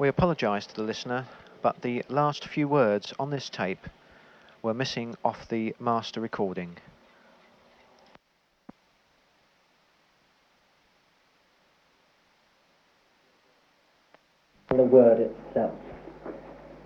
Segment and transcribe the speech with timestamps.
[0.00, 1.26] We apologise to the listener,
[1.60, 3.86] but the last few words on this tape
[4.62, 6.78] were missing off the master recording.
[14.70, 15.74] The word itself.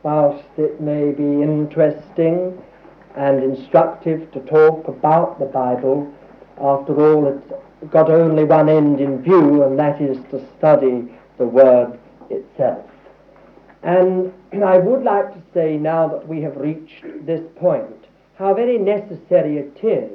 [0.02, 2.60] Whilst it may be interesting
[3.14, 6.12] and instructive to talk about the Bible,
[6.60, 11.46] after all, it's got only one end in view, and that is to study the
[11.46, 11.96] Word
[12.28, 12.90] itself.
[13.84, 14.32] And
[14.64, 19.58] I would like to say now that we have reached this point, how very necessary
[19.58, 20.10] it is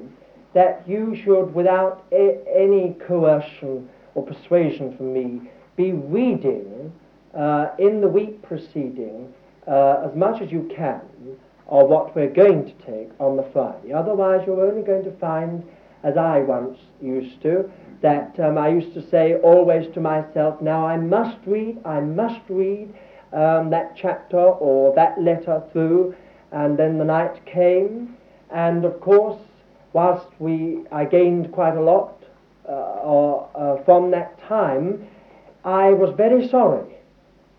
[0.53, 5.41] that you should, without a- any coercion or persuasion from me,
[5.75, 6.91] be reading
[7.35, 9.31] uh, in the week preceding
[9.67, 11.01] uh, as much as you can
[11.67, 13.93] of what we're going to take on the Friday.
[13.93, 15.63] Otherwise, you're only going to find,
[16.03, 17.69] as I once used to,
[18.01, 22.41] that um, I used to say always to myself, now I must read, I must
[22.49, 22.91] read
[23.33, 26.15] um, that chapter or that letter through,
[26.51, 28.15] and then the night came,
[28.51, 29.39] and of course,
[29.93, 32.23] whilst we I gained quite a lot
[32.67, 35.07] uh, uh, from that time,
[35.63, 36.95] I was very sorry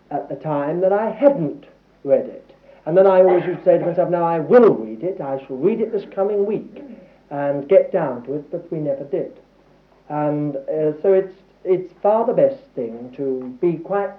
[0.09, 1.65] at the time that I hadn't
[2.03, 2.55] read it.
[2.85, 5.43] And then I always used to say to myself, now I will read it, I
[5.45, 6.83] shall read it this coming week
[7.29, 9.39] and get down to it, but we never did.
[10.09, 14.11] And uh, so it's, it's far the best thing to be quite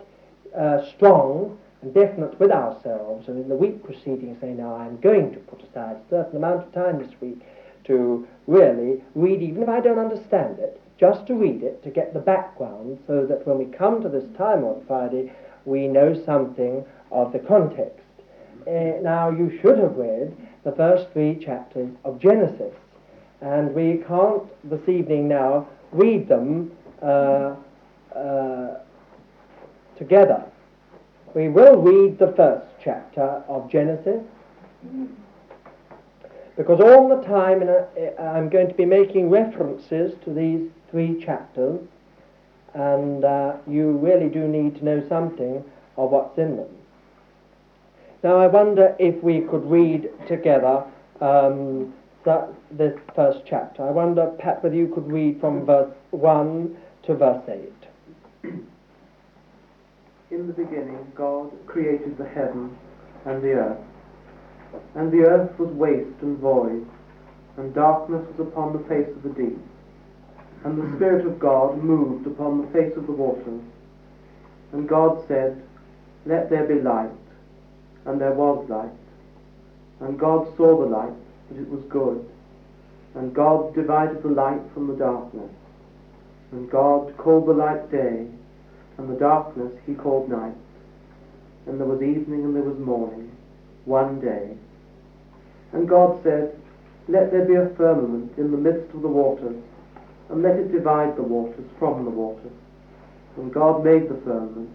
[0.56, 5.32] uh, strong and definite with ourselves, and in the week preceding say, now I'm going
[5.32, 7.40] to put aside a certain amount of time this week
[7.84, 12.14] to really read, even if I don't understand it, just to read it, to get
[12.14, 15.32] the background, so that when we come to this time on Friday,
[15.64, 17.98] we know something of the context.
[18.66, 22.74] Uh, now, you should have read the first three chapters of Genesis,
[23.40, 26.70] and we can't this evening now read them
[27.02, 27.56] uh,
[28.14, 28.61] uh,
[29.96, 30.44] together.
[31.34, 34.22] We will read the first chapter of Genesis
[36.56, 37.62] because all the time
[38.18, 41.80] I'm going to be making references to these three chapters,
[42.74, 45.64] and uh, you really do need to know something
[45.96, 46.68] of what's in them.
[48.22, 50.84] Now, I wonder if we could read together
[51.20, 51.92] um,
[52.24, 53.82] the, this first chapter.
[53.86, 57.42] I wonder, Pat, whether you could read from verse 1 to verse
[58.44, 58.52] 8.
[60.32, 62.74] In the beginning, God created the heaven
[63.26, 63.84] and the earth.
[64.94, 66.88] And the earth was waste and void,
[67.58, 69.58] and darkness was upon the face of the deep.
[70.64, 73.60] And the Spirit of God moved upon the face of the waters.
[74.72, 75.62] And God said,
[76.24, 77.10] Let there be light.
[78.06, 78.88] And there was light.
[80.00, 81.12] And God saw the light,
[81.50, 82.26] that it was good.
[83.14, 85.50] And God divided the light from the darkness.
[86.52, 88.28] And God called the light day,
[88.98, 90.54] and the darkness he called night.
[91.66, 93.30] And there was evening and there was morning,
[93.84, 94.56] one day.
[95.72, 96.58] And God said,
[97.08, 99.56] Let there be a firmament in the midst of the waters,
[100.28, 102.52] and let it divide the waters from the waters.
[103.36, 104.70] And God made the firmament,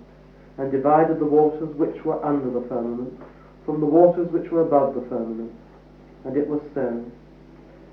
[0.58, 3.14] and divided the waters which were under the firmament
[3.68, 5.52] from the waters which were above the firmament.
[6.24, 7.04] And it was so.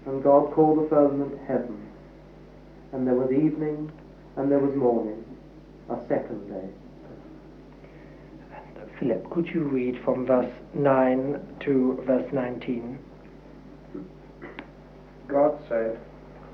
[0.07, 1.91] And God called the firmament heaven.
[2.93, 3.91] And there was evening,
[4.37, 5.24] and there was morning,
[5.91, 6.69] a second day.
[8.55, 12.99] And, uh, Philip, could you read from verse 9 to verse 19?
[15.29, 15.99] God said,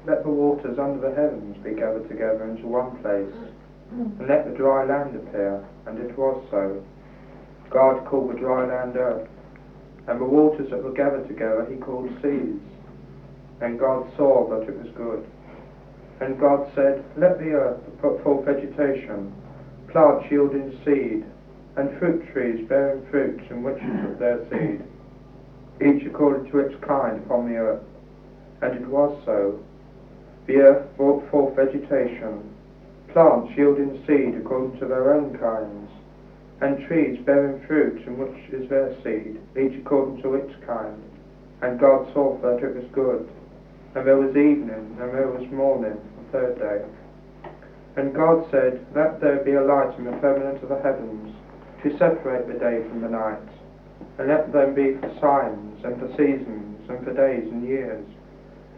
[0.07, 3.33] Let the waters under the heavens be gathered together into one place,
[3.93, 5.65] and let the dry land appear.
[5.87, 6.83] And it was so.
[7.71, 9.29] God called the dry land earth,
[10.09, 12.61] and the waters that were gathered together he called seas.
[13.61, 15.27] And God saw that it was good.
[16.21, 19.33] And God said, Let the earth put forth vegetation,
[19.89, 21.25] plants yielding seed,
[21.77, 24.83] and fruit trees bearing fruits in which is of their seed,
[25.81, 27.83] each according to its kind upon the earth.
[28.61, 29.59] And it was so.
[30.47, 32.55] The earth brought forth vegetation,
[33.09, 35.91] plants yielding seed according to their own kinds,
[36.61, 41.03] and trees bearing fruit in which is their seed, each according to its kind.
[41.63, 43.29] And God saw that it was good.
[43.95, 45.99] And there was evening, and there was morning,
[46.33, 46.85] third day.
[47.97, 51.35] And God said, Let there be a light in the firmament of the heavens,
[51.83, 53.41] to separate the day from the night,
[54.19, 58.05] and let them be for signs, and for seasons, and for days and years,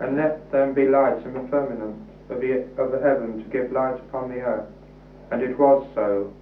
[0.00, 1.96] and let them be lights in the firmament
[2.30, 4.68] of the, of the heaven to give light upon the earth.
[5.30, 6.32] And it was so.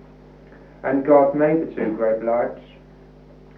[0.82, 2.60] And God made the two great lights,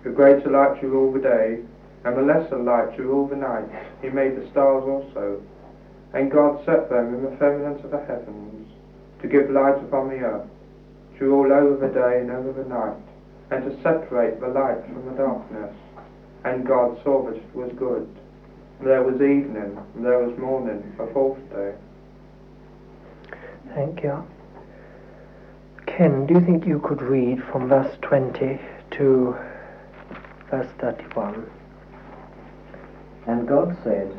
[0.05, 1.59] the greater light to rule the day,
[2.05, 3.69] and the lesser light to rule the night.
[4.03, 5.43] He made the stars also.
[6.15, 8.69] And God set them in the firmament of the heavens,
[9.23, 10.49] to give light upon the earth,
[11.19, 12.97] to rule over the day and over the night,
[13.51, 15.75] and to separate the light from the darkness.
[16.45, 18.09] And God saw that it was good.
[18.81, 21.75] There was evening, and there was morning, the fourth day.
[23.75, 24.27] Thank you.
[25.87, 28.61] Ken, do you think you could read from verse 20
[28.93, 29.37] to
[30.51, 31.51] verse 31?
[33.27, 34.11] And God said,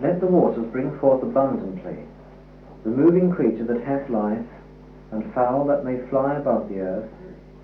[0.00, 2.04] Let the waters bring forth abundantly
[2.86, 4.46] the moving creature that hath life,
[5.10, 7.10] and fowl that may fly above the earth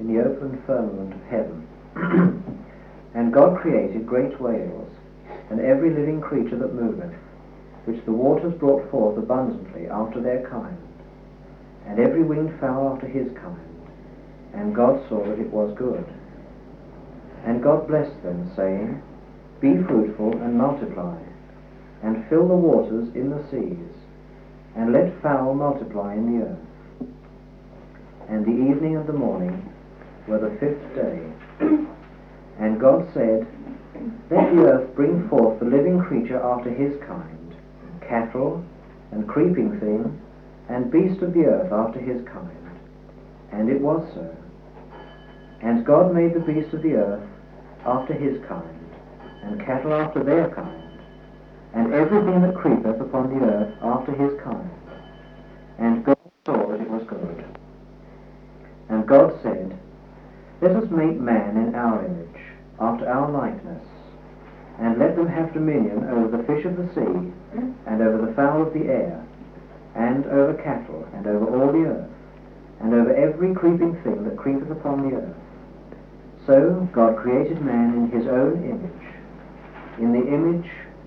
[0.01, 1.69] in the open firmament of heaven.
[3.15, 4.91] and God created great whales,
[5.49, 7.15] and every living creature that moveth,
[7.85, 10.77] which the waters brought forth abundantly after their kind,
[11.87, 13.87] and every winged fowl after his kind.
[14.55, 16.05] And God saw that it was good.
[17.45, 19.01] And God blessed them, saying,
[19.61, 21.17] Be fruitful and multiply,
[22.03, 23.95] and fill the waters in the seas,
[24.77, 26.59] and let fowl multiply in the earth.
[28.29, 29.73] And the evening and the morning
[30.27, 31.21] were the fifth day.
[32.59, 33.47] And God said,
[34.31, 37.55] Let the earth bring forth the living creature after his kind,
[38.01, 38.65] cattle,
[39.11, 40.21] and creeping thing,
[40.69, 42.49] and beast of the earth after his kind.
[43.53, 44.37] And it was so.
[45.61, 47.29] And God made the beasts of the earth
[47.85, 48.91] after his kind,
[49.43, 50.82] and cattle after their kind,
[51.75, 54.71] and everything that creepeth upon the earth after his kind.
[55.79, 57.45] And God saw that it was good.
[58.89, 59.79] And God said,
[60.61, 62.43] Let us make man in our image,
[62.79, 63.85] after our likeness,
[64.79, 67.33] and let them have dominion over the fish of the sea,
[67.87, 69.25] and over the fowl of the air,
[69.95, 72.11] and over cattle, and over all the earth,
[72.81, 75.37] and over every creeping thing that creepeth upon the earth.
[76.47, 79.15] So God created man in his own image.
[79.99, 80.69] In the image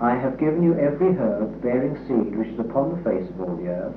[0.00, 3.56] I have given you every herb bearing seed which is upon the face of all
[3.56, 3.96] the earth,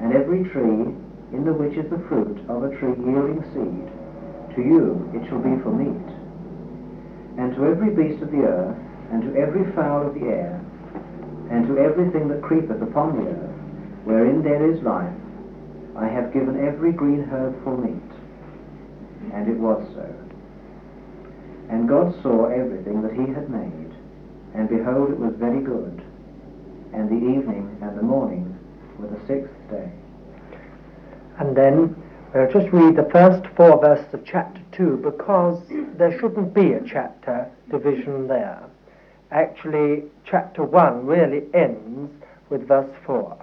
[0.00, 0.96] and every tree
[1.32, 4.56] in the which is the fruit of a tree yielding seed.
[4.56, 6.08] To you it shall be for meat.
[7.36, 8.76] And to every beast of the earth,
[9.12, 10.58] and to every fowl of the air,
[11.50, 13.54] and to everything that creepeth upon the earth,
[14.04, 15.12] wherein there is life,
[15.96, 18.10] I have given every green herb for meat.
[19.34, 20.08] And it was so.
[21.68, 23.85] And God saw everything that he had made,
[24.56, 26.02] and behold, it was very good.
[26.92, 28.58] And the evening and the morning
[28.98, 29.90] were the sixth day.
[31.38, 31.94] And then
[32.32, 35.62] we'll just read the first four verses of chapter 2 because
[35.98, 38.62] there shouldn't be a chapter division there.
[39.30, 42.10] Actually, chapter 1 really ends
[42.48, 43.36] with verse 4.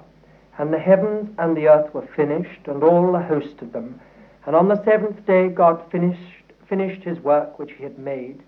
[0.57, 3.99] And the heavens and the earth were finished, and all the host of them.
[4.45, 8.41] And on the seventh day God finished, finished his work which he had made,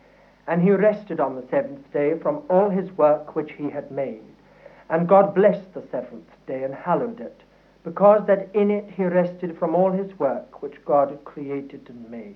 [0.47, 4.21] and he rested on the seventh day from all his work which he had made.
[4.89, 7.41] And God blessed the seventh day and hallowed it,
[7.83, 12.09] because that in it he rested from all his work which God had created and
[12.09, 12.35] made.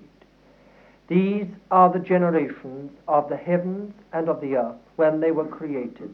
[1.07, 6.13] These are the generations of the heavens and of the earth when they were created,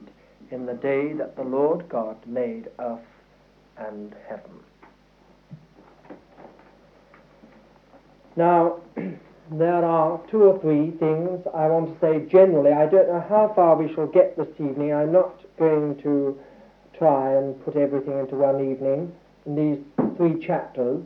[0.51, 2.99] in the day that the Lord God made earth
[3.77, 4.51] and heaven.
[8.35, 8.79] Now,
[9.51, 12.71] there are two or three things I want to say generally.
[12.71, 14.93] I don't know how far we shall get this evening.
[14.93, 16.37] I'm not going to
[16.97, 19.13] try and put everything into one evening
[19.45, 21.03] in these three chapters.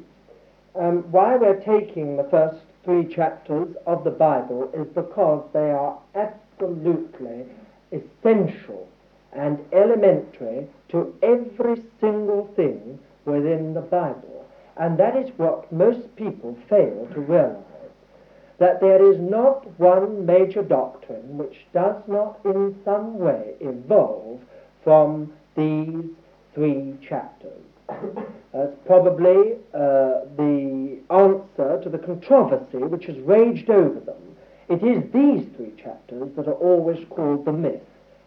[0.76, 6.00] Um, why we're taking the first three chapters of the Bible is because they are
[6.16, 7.46] absolutely
[7.92, 8.88] essential
[9.34, 14.46] and elementary to every single thing within the Bible.
[14.78, 17.69] And that is what most people fail to realize.
[18.60, 24.42] That there is not one major doctrine which does not in some way evolve
[24.84, 26.06] from these
[26.54, 27.64] three chapters.
[28.54, 34.22] That's probably uh, the answer to the controversy which has raged over them.
[34.68, 37.82] It is these three chapters that are always called the myth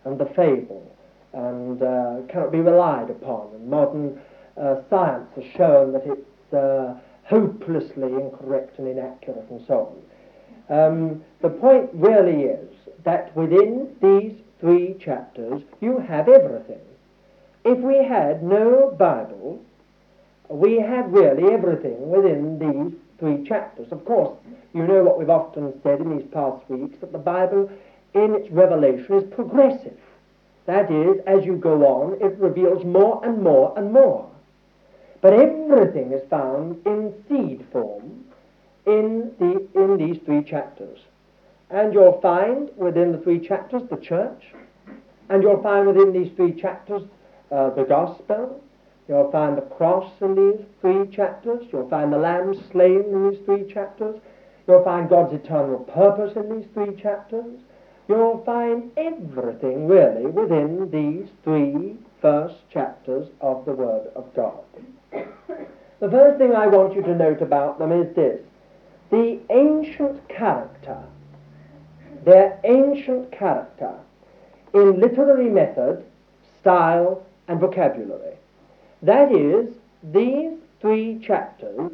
[0.04, 0.84] and the fable
[1.32, 3.54] and uh, cannot be relied upon.
[3.54, 4.20] And modern
[4.56, 10.02] uh, science has shown that it's uh, hopelessly incorrect and inaccurate and so on.
[10.72, 12.70] Um, the point really is
[13.04, 16.80] that within these three chapters you have everything.
[17.62, 19.62] If we had no Bible,
[20.48, 23.92] we have really everything within these three chapters.
[23.92, 24.34] Of course,
[24.72, 27.70] you know what we've often said in these past weeks that the Bible
[28.14, 29.98] in its revelation is progressive.
[30.64, 34.26] That is, as you go on, it reveals more and more and more.
[35.20, 38.21] But everything is found in seed form
[38.86, 40.98] in, the, in these three chapters.
[41.70, 44.44] And you'll find within the three chapters the church,
[45.28, 47.02] and you'll find within these three chapters
[47.50, 48.62] uh, the gospel,
[49.08, 53.40] you'll find the cross in these three chapters, you'll find the lamb slain in these
[53.44, 54.20] three chapters,
[54.66, 57.58] you'll find God's eternal purpose in these three chapters,
[58.08, 64.62] you'll find everything really within these three first chapters of the Word of God.
[66.00, 68.40] The first thing I want you to note about them is this
[69.12, 70.98] the ancient character,
[72.24, 73.94] their ancient character
[74.72, 76.02] in literary method,
[76.58, 78.36] style, and vocabulary.
[79.02, 81.92] That is, these three chapters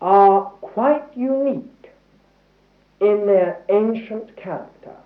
[0.00, 1.92] are quite unique
[3.00, 4.96] in their ancient character.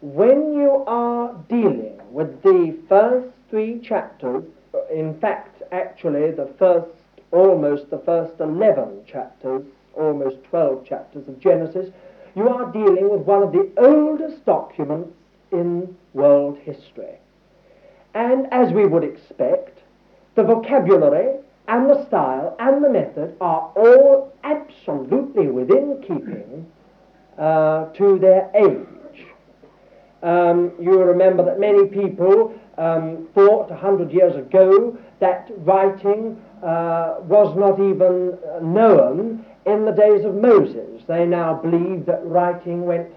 [0.00, 4.44] When you are dealing with the first three chapters,
[4.90, 6.88] in fact, actually, the first,
[7.32, 11.90] almost the first 11 chapters, almost 12 chapters of Genesis,
[12.34, 15.14] you are dealing with one of the oldest documents
[15.50, 17.18] in world history.
[18.14, 19.80] And as we would expect,
[20.34, 21.36] the vocabulary
[21.68, 26.70] and the style and the method are all absolutely within keeping
[27.38, 29.26] uh, to their age.
[30.22, 37.16] Um, you remember that many people um, thought a hundred years ago that writing uh,
[37.20, 41.02] was not even known in the days of Moses.
[41.06, 43.08] They now believe that writing went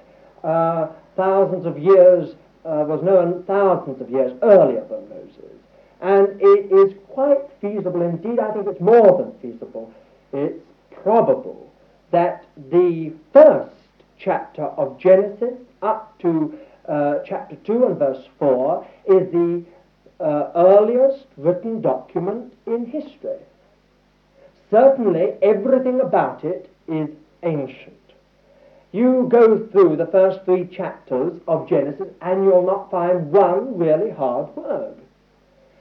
[0.43, 2.35] uh, thousands of years,
[2.65, 5.55] uh, was known thousands of years earlier than Moses.
[6.01, 9.91] And it is quite feasible, indeed, I think it's more than feasible,
[10.33, 10.61] it's
[10.91, 11.71] probable
[12.11, 13.71] that the first
[14.17, 19.63] chapter of Genesis up to uh, chapter 2 and verse 4 is the
[20.19, 23.39] uh, earliest written document in history.
[24.71, 27.09] Certainly, everything about it is
[27.43, 27.93] ancient.
[28.91, 34.09] You go through the first three chapters of Genesis and you'll not find one really
[34.09, 34.95] hard word.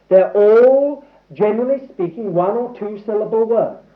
[0.08, 3.86] They're all, generally speaking, one or two syllable words.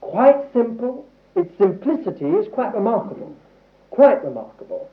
[0.00, 1.06] Quite simple.
[1.34, 3.34] Its simplicity is quite remarkable.
[3.90, 4.90] Quite remarkable.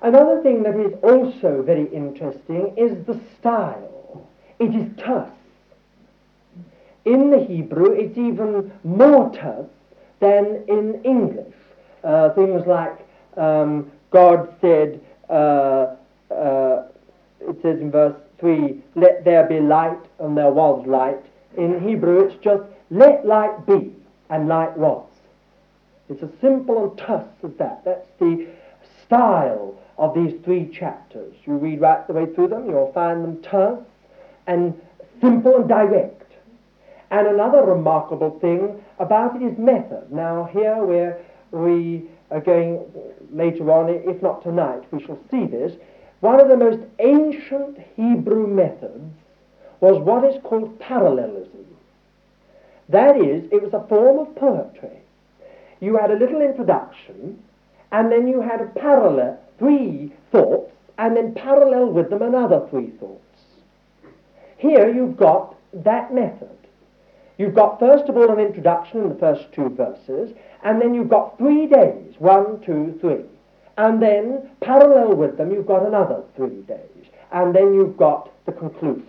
[0.00, 4.26] Another thing that is also very interesting is the style.
[4.58, 5.30] It is terse.
[7.04, 9.68] In the Hebrew, it's even more terse
[10.20, 11.54] than in English.
[12.04, 12.98] Uh, things like
[13.36, 15.96] um, God said, uh,
[16.30, 16.84] uh,
[17.40, 21.24] it says in verse 3, let there be light, and there was light.
[21.56, 23.92] In Hebrew, it's just let light be,
[24.30, 25.06] and light was.
[26.08, 27.84] It's as simple and terse as that.
[27.84, 28.46] That's the
[29.04, 31.34] style of these three chapters.
[31.44, 33.82] You read right the way through them, you'll find them terse
[34.46, 34.78] and
[35.20, 36.21] simple and direct.
[37.12, 40.10] And another remarkable thing about it is method.
[40.10, 42.80] Now, here we are going
[43.30, 45.74] later on, if not tonight, we shall see this.
[46.20, 49.12] One of the most ancient Hebrew methods
[49.80, 51.66] was what is called parallelism.
[52.88, 54.98] That is, it was a form of poetry.
[55.80, 57.42] You had a little introduction,
[57.90, 62.90] and then you had a parallel, three thoughts, and then parallel with them another three
[62.98, 63.20] thoughts.
[64.56, 66.48] Here you've got that method.
[67.38, 71.08] You've got, first of all, an introduction in the first two verses, and then you've
[71.08, 73.24] got three days one, two, three.
[73.78, 76.78] And then, parallel with them, you've got another three days.
[77.32, 79.06] And then you've got the conclusion.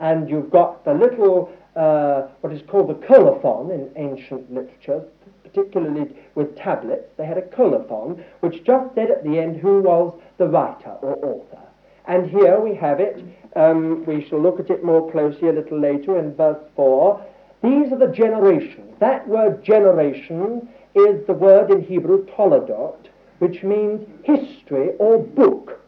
[0.00, 5.04] And you've got the little, uh, what is called the colophon in ancient literature,
[5.44, 7.08] particularly with tablets.
[7.16, 11.16] They had a colophon, which just said at the end who was the writer or
[11.24, 11.60] author.
[12.06, 13.22] And here we have it.
[13.56, 17.24] Um, we shall look at it more closely a little later in verse 4.
[17.62, 18.94] These are the generations.
[19.00, 25.80] That word generation is the word in Hebrew toledot, which means history or book.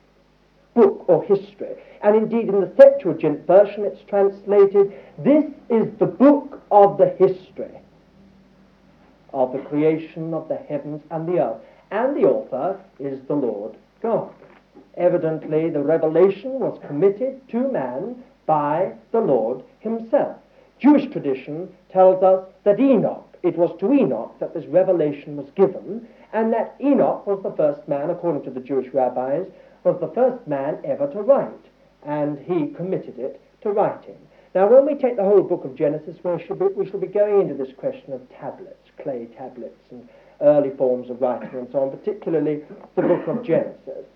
[0.75, 1.77] Book or history.
[2.03, 7.79] And indeed, in the Septuagint version, it's translated, This is the book of the history
[9.33, 11.61] of the creation of the heavens and the earth.
[11.91, 14.33] And the author is the Lord God.
[14.97, 20.37] Evidently, the revelation was committed to man by the Lord himself.
[20.79, 26.07] Jewish tradition tells us that Enoch, it was to Enoch that this revelation was given,
[26.33, 29.47] and that Enoch was the first man, according to the Jewish rabbis,
[29.85, 31.67] was the first man ever to write,
[32.05, 34.17] and he committed it to writing.
[34.55, 37.07] Now, when we take the whole book of Genesis, we shall be, we shall be
[37.07, 40.09] going into this question of tablets, clay tablets, and
[40.41, 42.63] early forms of writing and so on, particularly
[42.97, 44.07] the book of Genesis.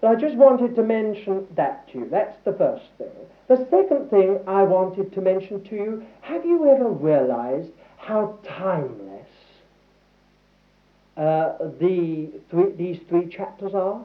[0.00, 2.08] But I just wanted to mention that to you.
[2.10, 3.08] That's the first thing.
[3.48, 9.28] The second thing I wanted to mention to you have you ever realized how timeless
[11.16, 14.02] uh, the three, these three chapters are?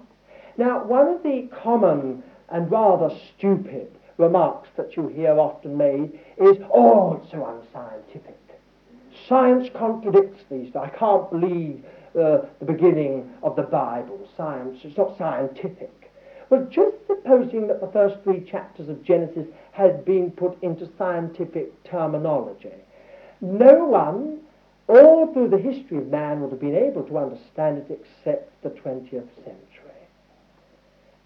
[0.58, 6.58] Now, one of the common and rather stupid remarks that you hear often made is,
[6.74, 8.38] oh, it's so unscientific.
[9.28, 10.76] Science contradicts these.
[10.76, 11.84] I can't believe
[12.16, 14.28] uh, the beginning of the Bible.
[14.38, 16.12] Science, it's not scientific.
[16.50, 21.84] Well, just supposing that the first three chapters of Genesis had been put into scientific
[21.84, 22.74] terminology,
[23.42, 24.40] no one
[24.88, 28.70] all through the history of man would have been able to understand it except the
[28.70, 29.10] 20th
[29.44, 29.66] century.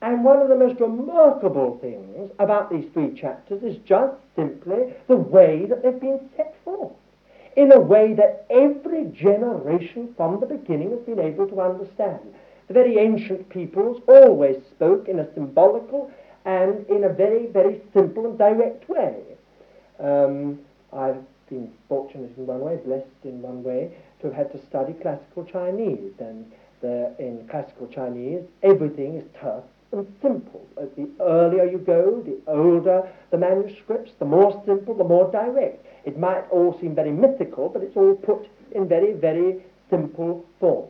[0.02, 5.18] And one of the most remarkable things about these three chapters is just simply the
[5.18, 6.94] way that they've been set forth.
[7.56, 12.20] In a way that every generation from the beginning has been able to understand.
[12.68, 16.12] The very ancient peoples always spoke in a symbolical
[16.46, 19.16] and in a very, very simple and direct way.
[20.00, 20.60] Um,
[20.94, 23.92] I've been fortunate in one way, blessed in one way,
[24.22, 26.14] to have had to study classical Chinese.
[26.20, 26.52] And
[26.82, 30.66] the, in classical Chinese, everything is terse and simple.
[30.78, 35.86] Uh, the earlier you go, the older the manuscripts, the more simple, the more direct.
[36.10, 40.88] It might all seem very mythical, but it's all put in very, very simple form.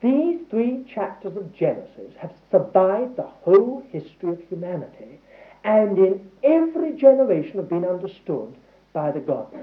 [0.00, 5.20] These three chapters of Genesis have survived the whole history of humanity
[5.62, 8.54] and in every generation have been understood
[8.94, 9.60] by the godly.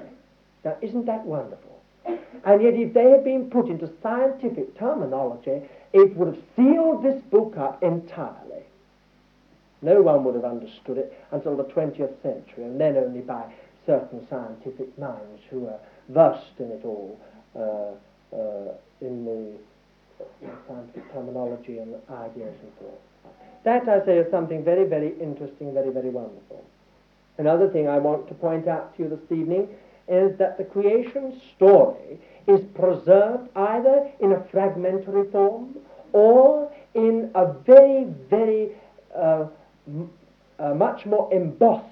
[0.63, 1.81] Now, isn't that wonderful?
[2.05, 7.19] And yet, if they had been put into scientific terminology, it would have sealed this
[7.31, 8.63] book up entirely.
[9.81, 13.51] No one would have understood it until the 20th century, and then only by
[13.89, 15.79] certain scientific minds who are
[16.09, 17.19] versed in it all,
[17.55, 19.53] uh, uh, in the
[20.67, 23.01] scientific terminology and ideas and thoughts.
[23.63, 26.63] That, I say, is something very, very interesting, very, very wonderful.
[27.39, 29.67] Another thing I want to point out to you this evening
[30.07, 35.75] is that the creation story is preserved either in a fragmentary form
[36.13, 38.69] or in a very, very
[39.15, 39.45] uh,
[40.59, 41.85] a much more embossed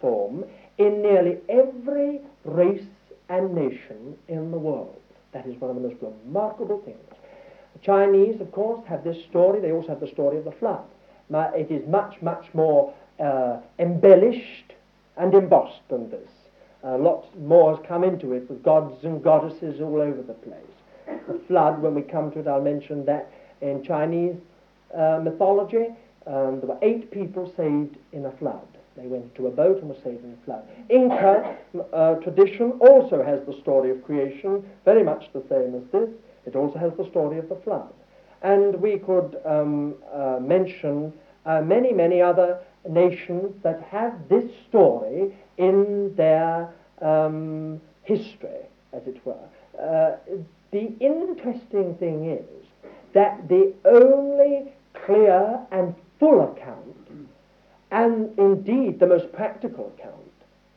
[0.00, 0.44] form
[0.78, 2.86] in nearly every race
[3.28, 5.00] and nation in the world.
[5.32, 6.98] That is one of the most remarkable things.
[7.74, 9.60] The Chinese, of course, have this story.
[9.60, 10.84] They also have the story of the flood.
[11.30, 14.72] It is much, much more uh, embellished
[15.16, 16.28] and embossed than this.
[16.84, 20.62] Uh, lots more has come into it with gods and goddesses all over the place.
[21.26, 24.36] The flood, when we come to it, I'll mention that in Chinese
[24.94, 25.86] uh, mythology,
[26.26, 28.66] um, there were eight people saved in a flood.
[28.96, 30.64] They went into a boat and were saved in a flood.
[30.88, 31.56] Inca
[31.92, 36.08] uh, tradition also has the story of creation, very much the same as this.
[36.46, 37.92] It also has the story of the flood.
[38.42, 41.12] And we could um, uh, mention
[41.44, 49.24] uh, many, many other nations that have this story in their um, history, as it
[49.26, 49.34] were.
[49.80, 50.16] Uh,
[50.70, 52.66] the interesting thing is
[53.12, 54.72] that the only
[55.04, 57.05] clear and full account,
[57.90, 60.14] and indeed the most practical account,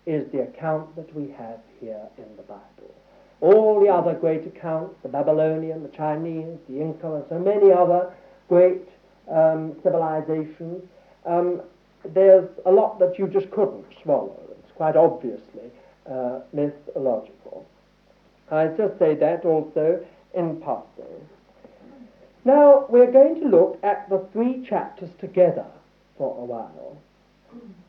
[0.05, 2.93] is the account that we have here in the Bible.
[3.41, 8.11] All the other great accounts, the Babylonian, the Chinese, the Inca, and so many other
[8.47, 8.89] great
[9.29, 10.83] um, civilizations,
[11.25, 11.61] um,
[12.03, 14.41] there's a lot that you just couldn't swallow.
[14.51, 15.69] It's quite obviously
[16.09, 17.67] uh, mythological.
[18.51, 21.27] I just say that also in passing.
[22.45, 25.65] Now, we're going to look at the three chapters together
[26.19, 26.97] for a while.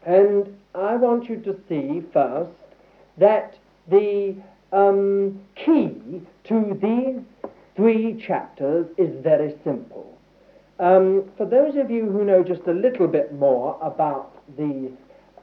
[0.07, 2.51] And I want you to see first
[3.19, 3.59] that
[3.91, 4.37] the
[4.73, 10.17] um, key to these three chapters is very simple.
[10.79, 14.93] Um, for those of you who know just a little bit more about these,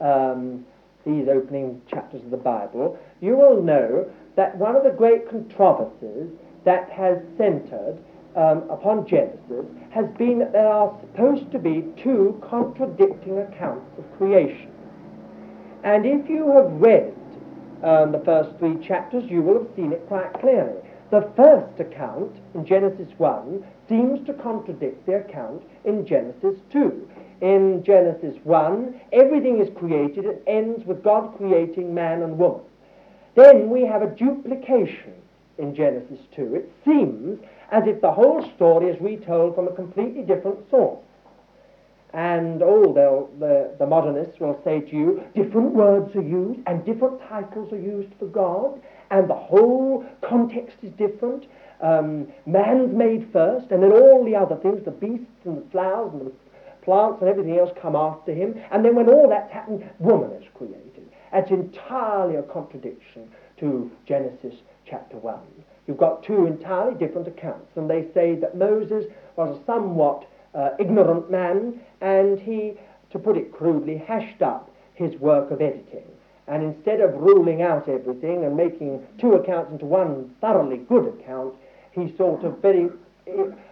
[0.00, 0.66] um,
[1.06, 6.30] these opening chapters of the Bible, you will know that one of the great controversies
[6.64, 7.98] that has centered
[8.36, 14.04] um, upon Genesis has been that there are supposed to be two contradicting accounts of
[14.18, 14.70] creation.
[15.84, 17.14] And if you have read
[17.82, 20.76] um, the first three chapters, you will have seen it quite clearly.
[21.10, 27.08] The first account in Genesis 1 seems to contradict the account in Genesis 2.
[27.40, 30.26] In Genesis 1, everything is created.
[30.26, 32.60] It ends with God creating man and woman.
[33.36, 35.14] Then we have a duplication
[35.56, 36.56] in Genesis 2.
[36.56, 37.38] It seems
[37.70, 41.04] as if the whole story is retold from a completely different source.
[42.14, 47.20] And oh, the, the modernists will say to you, different words are used and different
[47.28, 51.46] titles are used for God, and the whole context is different.
[51.80, 56.12] um, man's made first, and then all the other things, the beasts and the flowers
[56.12, 56.32] and the
[56.82, 60.48] plants and everything else come after him, and then when all that's happened, woman is
[60.54, 61.08] created.
[61.32, 64.54] That's entirely a contradiction to Genesis
[64.86, 65.38] chapter 1.
[65.88, 70.70] You've got two entirely different accounts, and they say that Moses was a somewhat uh,
[70.78, 72.74] ignorant man, and he,
[73.10, 76.04] to put it crudely, hashed up his work of editing.
[76.46, 81.54] And instead of ruling out everything and making two accounts into one thoroughly good account,
[81.92, 82.90] he sort of very,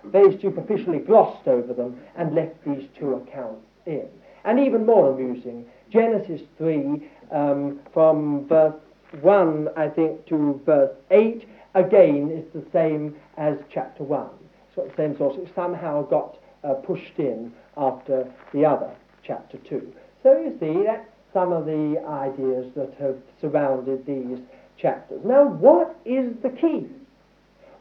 [0.05, 4.09] very superficially glossed over them and left these two accounts in.
[4.45, 8.75] And even more amusing, Genesis 3, um, from verse
[9.21, 11.47] 1, I think, to verse 8,
[11.77, 14.29] again is the same as chapter 1.
[14.75, 15.37] So the same source.
[15.37, 18.91] It somehow got uh, pushed in after the other,
[19.23, 19.93] chapter 2.
[20.23, 24.39] So you see, that's some of the ideas that have surrounded these
[24.79, 25.21] chapters.
[25.25, 26.89] Now, what is the key?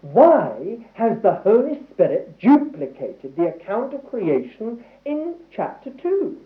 [0.02, 6.38] Why has the Holy Spirit duplicated the account of creation in chapter 2?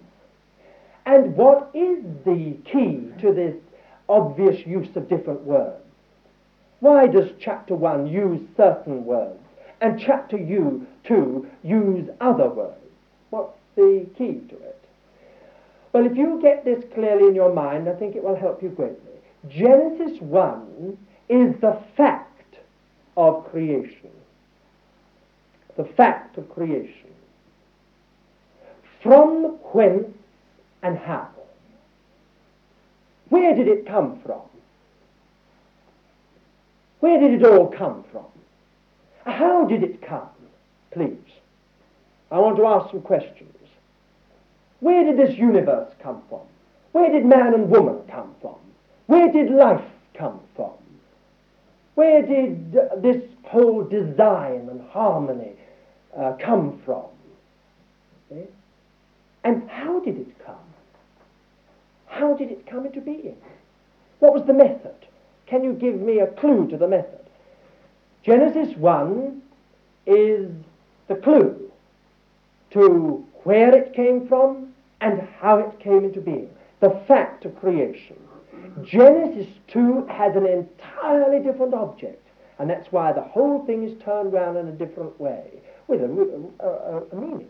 [1.06, 3.56] And what is the key to this
[4.08, 5.89] obvious use of different words?
[6.80, 9.40] Why does chapter 1 use certain words
[9.82, 12.76] and chapter 2 use other words?
[13.30, 14.82] What's the key to it?
[15.92, 18.70] Well, if you get this clearly in your mind, I think it will help you
[18.70, 18.98] greatly.
[19.50, 20.98] Genesis 1
[21.30, 22.56] is the fact
[23.18, 24.12] of creation.
[25.78, 26.94] The fact of creation.
[29.02, 30.16] From whence
[30.84, 31.30] and how?
[33.30, 34.42] Where did it come from?
[37.00, 38.26] Where did it all come from?
[39.26, 40.30] How did it come?
[40.92, 41.18] Please.
[42.32, 43.56] I want to ask some questions.
[44.80, 46.42] Where did this universe come from?
[46.92, 48.56] Where did man and woman come from?
[49.08, 49.84] Where did life
[50.14, 50.72] come from?
[51.96, 55.52] Where did this whole design and harmony
[56.18, 57.06] uh, come from?
[58.32, 58.48] Okay?
[59.44, 60.56] And how did it come?
[62.08, 63.38] How did it come into being?
[64.20, 64.96] What was the method?
[65.50, 67.20] Can you give me a clue to the method?
[68.24, 69.42] Genesis 1
[70.06, 70.52] is
[71.08, 71.72] the clue
[72.72, 76.50] to where it came from and how it came into being.
[76.82, 78.18] The fact of creation.
[78.84, 82.24] Genesis 2 has an entirely different object,
[82.60, 85.46] and that's why the whole thing is turned around in a different way,
[85.88, 86.06] with a,
[86.60, 87.48] a, a meaning.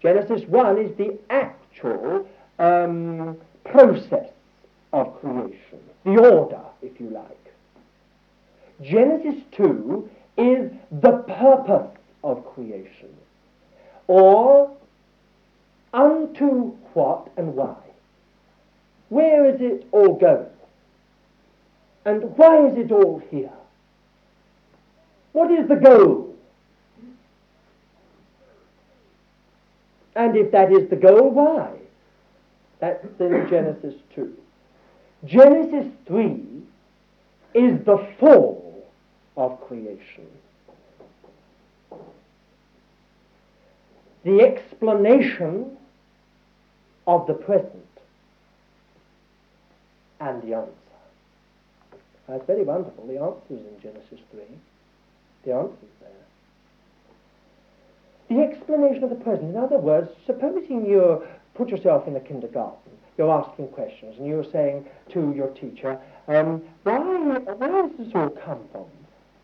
[0.00, 4.28] Genesis 1 is the actual um, process
[4.92, 7.30] of creation, the order, if you like.
[8.82, 13.14] Genesis 2 is the purpose of creation,
[14.06, 14.74] or
[15.92, 17.76] unto what and why.
[19.08, 20.46] Where is it all going?
[22.04, 23.52] And why is it all here?
[25.32, 26.36] What is the goal?
[30.16, 31.70] And if that is the goal, why?
[32.80, 34.36] That's in Genesis 2.
[35.24, 36.44] Genesis 3
[37.54, 38.86] is the fall
[39.36, 40.26] of creation.
[44.24, 45.76] The explanation
[47.06, 47.86] of the present
[50.20, 50.72] and the answer.
[52.28, 53.06] That's very wonderful.
[53.06, 54.40] The answer is in Genesis 3.
[55.44, 56.10] The answer is there.
[58.28, 59.50] The explanation of the present.
[59.50, 61.22] In other words, supposing you
[61.54, 65.98] put yourself in a kindergarten, you're asking questions, and you're saying to your teacher,
[66.28, 68.86] um, why, where does this all come from?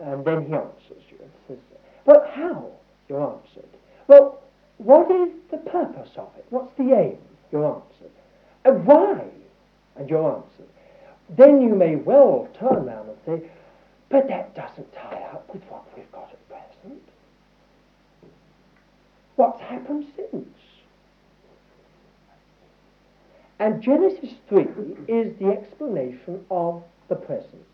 [0.01, 1.19] And then he answers you.
[1.47, 1.59] Says,
[2.07, 2.71] well, how?
[3.09, 3.69] You answered.
[4.07, 4.41] Well,
[4.79, 6.47] what is the purpose of it?
[6.51, 7.19] What's the aim?
[7.53, 8.11] You answered.
[8.65, 9.25] And why?
[9.97, 10.69] And you answered.
[11.37, 13.51] Then you may well turn round and say,
[14.09, 17.03] but that doesn't tie up with what we've got at present.
[19.37, 20.49] What's happened since?
[23.61, 24.63] And Genesis 3
[25.07, 27.67] is the explanation of the present.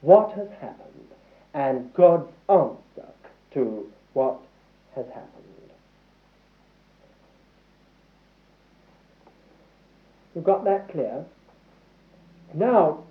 [0.00, 1.08] What has happened
[1.54, 3.08] and God's answer
[3.52, 4.40] to what
[4.96, 5.30] has happened.
[10.34, 11.24] You've got that clear?
[12.52, 13.04] Now,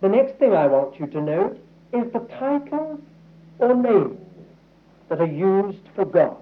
[0.00, 1.58] the next thing I want you to note
[1.92, 3.00] is the titles
[3.60, 4.18] or names
[5.08, 6.36] that are used for God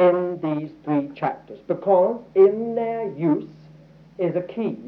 [0.00, 3.50] in these three chapters, because in their use
[4.18, 4.78] is a key,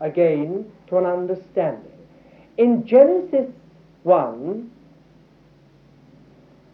[0.00, 1.90] again, to an understanding.
[2.58, 3.50] In Genesis
[4.02, 4.70] 1,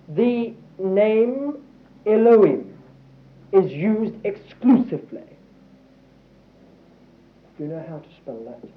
[0.08, 1.62] the name
[2.04, 2.76] Elohim
[3.52, 5.22] is used exclusively.
[7.56, 8.68] Do you know how to spell that?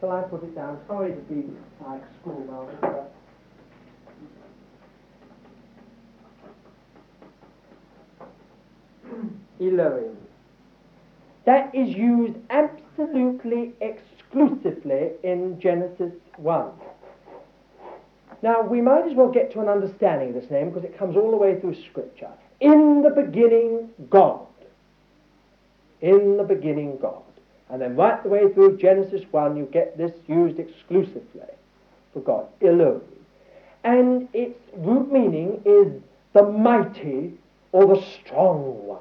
[0.00, 0.80] Shall I put it down?
[0.88, 1.44] Sorry to be
[1.86, 2.42] like school
[9.62, 10.16] Elohim.
[11.44, 16.70] That is used absolutely exclusively in Genesis 1.
[18.42, 21.16] Now, we might as well get to an understanding of this name because it comes
[21.16, 22.30] all the way through Scripture.
[22.60, 24.46] In the beginning, God.
[26.00, 27.22] In the beginning, God.
[27.70, 31.48] And then right the way through Genesis 1, you get this used exclusively
[32.12, 33.00] for God, Elohim.
[33.84, 35.92] And its root meaning is
[36.32, 37.34] the mighty
[37.72, 39.00] or the strong one.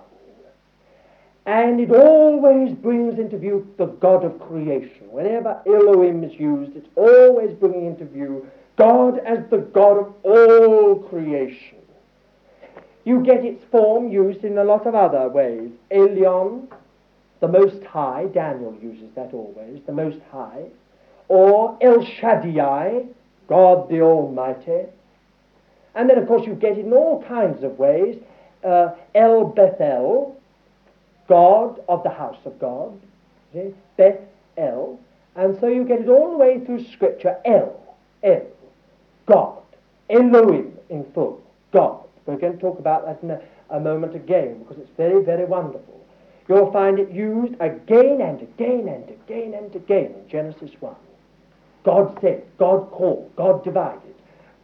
[1.51, 5.11] And it always brings into view the God of creation.
[5.11, 10.99] Whenever Elohim is used, it's always bringing into view God as the God of all
[11.09, 11.79] creation.
[13.03, 15.71] You get its form used in a lot of other ways.
[15.91, 16.67] Elion,
[17.41, 20.67] the Most High, Daniel uses that always, the Most High.
[21.27, 23.07] Or El Shaddai,
[23.47, 24.85] God the Almighty.
[25.95, 28.17] And then, of course, you get it in all kinds of ways.
[28.63, 30.40] Uh, El Bethel,
[31.31, 32.99] God of the house of God.
[33.53, 33.73] See?
[33.95, 34.19] Beth
[34.57, 34.99] El.
[35.37, 37.37] And so you get it all the way through Scripture.
[37.45, 37.73] El.
[38.21, 38.45] El.
[39.27, 39.63] God.
[40.09, 41.41] Elohim in full.
[41.71, 42.03] God.
[42.25, 43.39] We're going to talk about that in a,
[43.69, 46.05] a moment again because it's very, very wonderful.
[46.49, 50.93] You'll find it used again and again and again and again in Genesis 1.
[51.85, 54.15] God said, God called, God divided,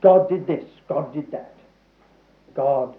[0.02, 1.56] God did this, God did that.
[2.54, 2.94] God,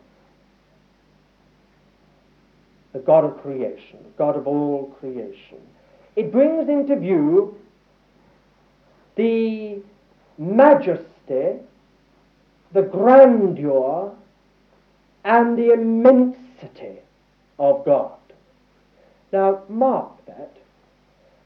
[2.99, 5.61] the God of creation, God of all creation.
[6.17, 7.57] It brings into view
[9.15, 9.81] the
[10.37, 11.61] majesty,
[12.73, 14.13] the grandeur,
[15.25, 16.99] and the immensity
[17.61, 18.19] of God.
[19.33, 20.57] Now, mark that,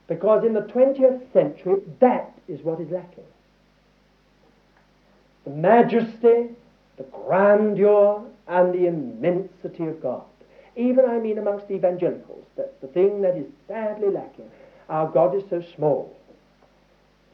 [0.07, 3.25] because in the 20th century, that is what is lacking.
[5.45, 6.49] The majesty,
[6.97, 10.23] the grandeur, and the immensity of God.
[10.77, 14.51] Even, I mean, amongst the evangelicals, that's the thing that is sadly lacking.
[14.89, 16.17] Our God is so small.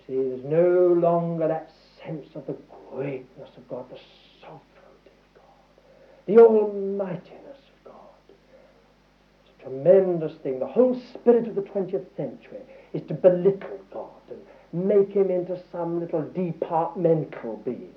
[0.06, 1.70] See, there's no longer that
[2.04, 2.56] sense of the
[2.90, 3.98] greatness of God, the
[4.40, 4.64] sovereignty
[5.06, 7.94] of God, the almightiness of God.
[8.28, 10.58] It's a tremendous thing.
[10.58, 12.60] The whole spirit of the 20th century
[12.92, 14.40] is to belittle God and
[14.72, 17.94] make him into some little departmental being.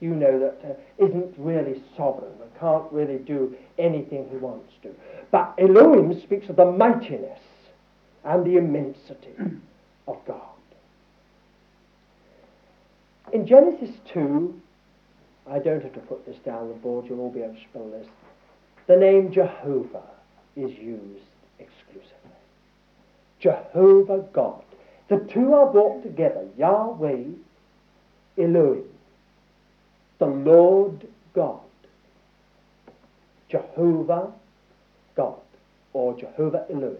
[0.00, 4.94] You know that uh, not really sovereign and can't really do anything he wants to.
[5.30, 7.40] But Elohim speaks of the mightiness
[8.24, 9.34] and the immensity
[10.06, 10.40] of God.
[13.32, 14.60] In Genesis 2,
[15.50, 17.60] I don't have to put this down on the board, you'll all be able to
[17.70, 18.06] spell this.
[18.86, 20.02] The name Jehovah
[20.56, 21.24] is used
[21.58, 22.12] exclusively.
[23.40, 24.62] Jehovah God.
[25.08, 27.24] The two are brought together Yahweh,
[28.38, 28.84] Elohim,
[30.18, 31.60] the Lord God.
[33.48, 34.32] Jehovah
[35.14, 35.40] God,
[35.92, 36.96] or Jehovah Elohim.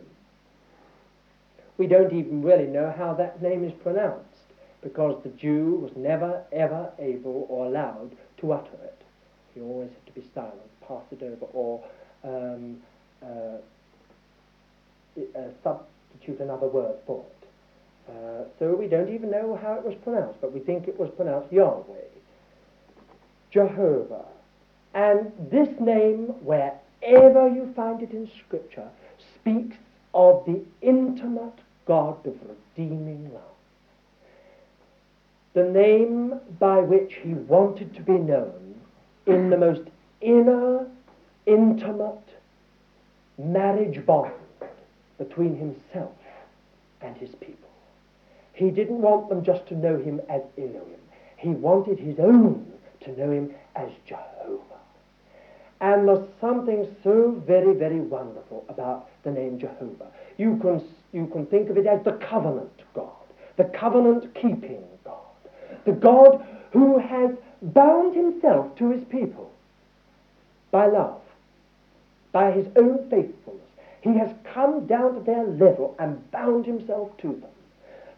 [1.77, 4.25] We don't even really know how that name is pronounced
[4.83, 9.03] because the Jew was never ever able or allowed to utter it.
[9.55, 10.55] He always had to be silent,
[10.87, 11.85] pass it over, or
[12.25, 12.79] um,
[13.23, 13.59] uh,
[15.19, 17.49] uh, substitute another word for it.
[18.09, 21.11] Uh, so we don't even know how it was pronounced, but we think it was
[21.17, 21.85] pronounced Yahweh,
[23.57, 24.27] Jehovah.
[24.93, 28.87] And this name, wherever you find it in Scripture,
[29.35, 29.79] speaks
[30.13, 32.35] of the intimate God of
[32.77, 33.43] redeeming love.
[35.55, 38.75] The name by which he wanted to be known
[39.25, 39.89] in the most
[40.21, 40.87] inner,
[41.47, 42.29] intimate
[43.39, 44.35] marriage bond
[45.17, 46.13] between himself
[47.01, 47.71] and his people.
[48.53, 51.01] He didn't want them just to know him as Elohim.
[51.39, 52.76] He wanted his own
[53.07, 54.63] to know him as Jehovah.
[55.81, 60.11] And there's something so very, very wonderful about the name Jehovah.
[60.39, 63.13] You can, you can think of it as the covenant God,
[63.57, 65.17] the covenant keeping God,
[65.85, 67.31] the God who has
[67.63, 69.51] bound himself to his people
[70.71, 71.21] by love,
[72.33, 73.63] by his own faithfulness.
[74.01, 77.51] He has come down to their level and bound himself to them.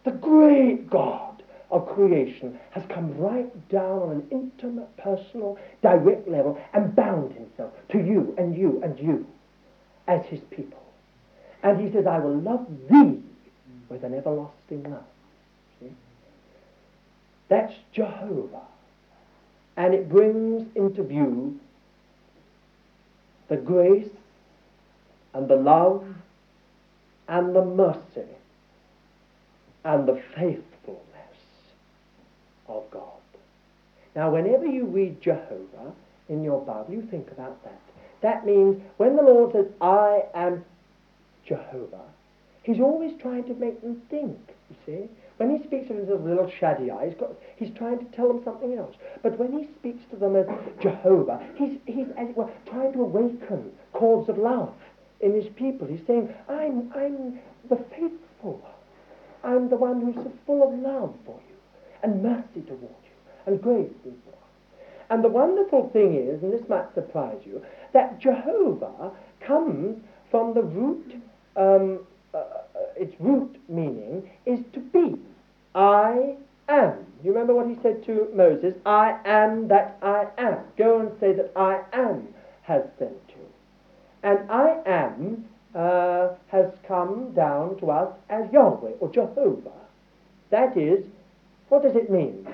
[0.04, 1.37] The great God
[1.70, 7.72] of creation has come right down on an intimate, personal, direct level and bound himself
[7.90, 9.26] to you and you and you
[10.06, 10.82] as his people.
[11.62, 13.20] And he says, I will love thee
[13.88, 15.04] with an everlasting love.
[15.80, 15.92] See?
[17.48, 18.62] That's Jehovah.
[19.76, 21.60] And it brings into view
[23.48, 24.08] the grace
[25.34, 26.06] and the love
[27.28, 28.28] and the mercy
[29.84, 30.67] and the faithfulness
[32.68, 33.02] of God.
[34.14, 35.92] Now, whenever you read Jehovah
[36.28, 37.80] in your Bible, you think about that.
[38.20, 40.64] That means when the Lord says, I am
[41.46, 42.04] Jehovah,
[42.62, 44.38] he's always trying to make them think,
[44.70, 45.08] you see.
[45.36, 48.26] When he speaks of himself with little shaddy eyes, he's, got, he's trying to tell
[48.26, 48.96] them something else.
[49.22, 50.46] But when he speaks to them as
[50.80, 54.74] Jehovah, he's, he's as it were, trying to awaken chords of love
[55.20, 55.86] in his people.
[55.86, 58.60] He's saying, I'm, I'm the faithful.
[59.44, 61.47] I'm the one who's so full of love for you,
[62.02, 64.16] and mercy toward you, and grace so on.
[65.10, 70.62] And the wonderful thing is, and this might surprise you, that Jehovah comes from the
[70.62, 71.16] root,
[71.56, 72.00] um,
[72.34, 72.44] uh,
[72.96, 75.16] its root meaning is to be.
[75.74, 76.36] I
[76.68, 77.06] am.
[77.24, 78.74] You remember what he said to Moses?
[78.84, 80.58] I am that I am.
[80.76, 82.28] Go and say that I am
[82.62, 83.46] has sent you.
[84.22, 89.70] And I am uh, has come down to us as Yahweh or Jehovah.
[90.50, 91.04] That is,
[91.68, 92.46] what does it mean?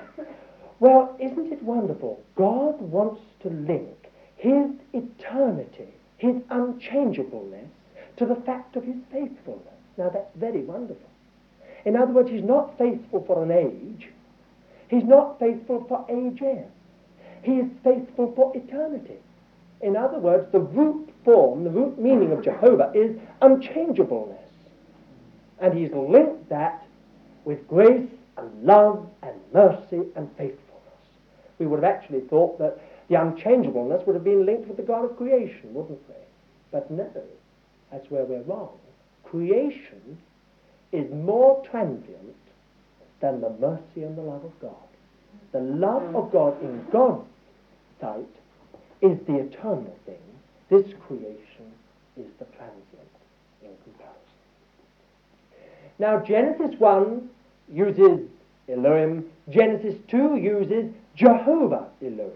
[0.79, 2.21] Well, isn't it wonderful?
[2.35, 3.95] God wants to link
[4.37, 7.69] his eternity, his unchangeableness,
[8.17, 9.73] to the fact of his faithfulness.
[9.97, 11.09] Now that's very wonderful.
[11.85, 14.09] In other words, he's not faithful for an age.
[14.89, 16.67] He's not faithful for ages.
[17.43, 19.17] He is faithful for eternity.
[19.81, 24.49] In other words, the root form, the root meaning of Jehovah is unchangeableness.
[25.59, 26.85] And he's linked that
[27.45, 30.61] with grace and love and mercy and faithfulness.
[31.59, 35.05] We would have actually thought that the unchangeableness would have been linked with the God
[35.05, 36.15] of creation, wouldn't we?
[36.71, 37.09] But no,
[37.91, 38.77] that's where we're wrong.
[39.23, 40.17] Creation
[40.91, 42.35] is more transient
[43.21, 44.71] than the mercy and the love of God.
[45.51, 47.27] The love of God in God's
[48.01, 48.25] sight
[49.01, 50.15] is the eternal thing.
[50.69, 51.71] This creation
[52.17, 53.15] is the transient
[53.61, 54.15] in comparison.
[55.99, 57.29] Now, Genesis 1
[57.71, 58.21] uses
[58.69, 62.31] Elohim, Genesis 2 uses Jehovah Elohim,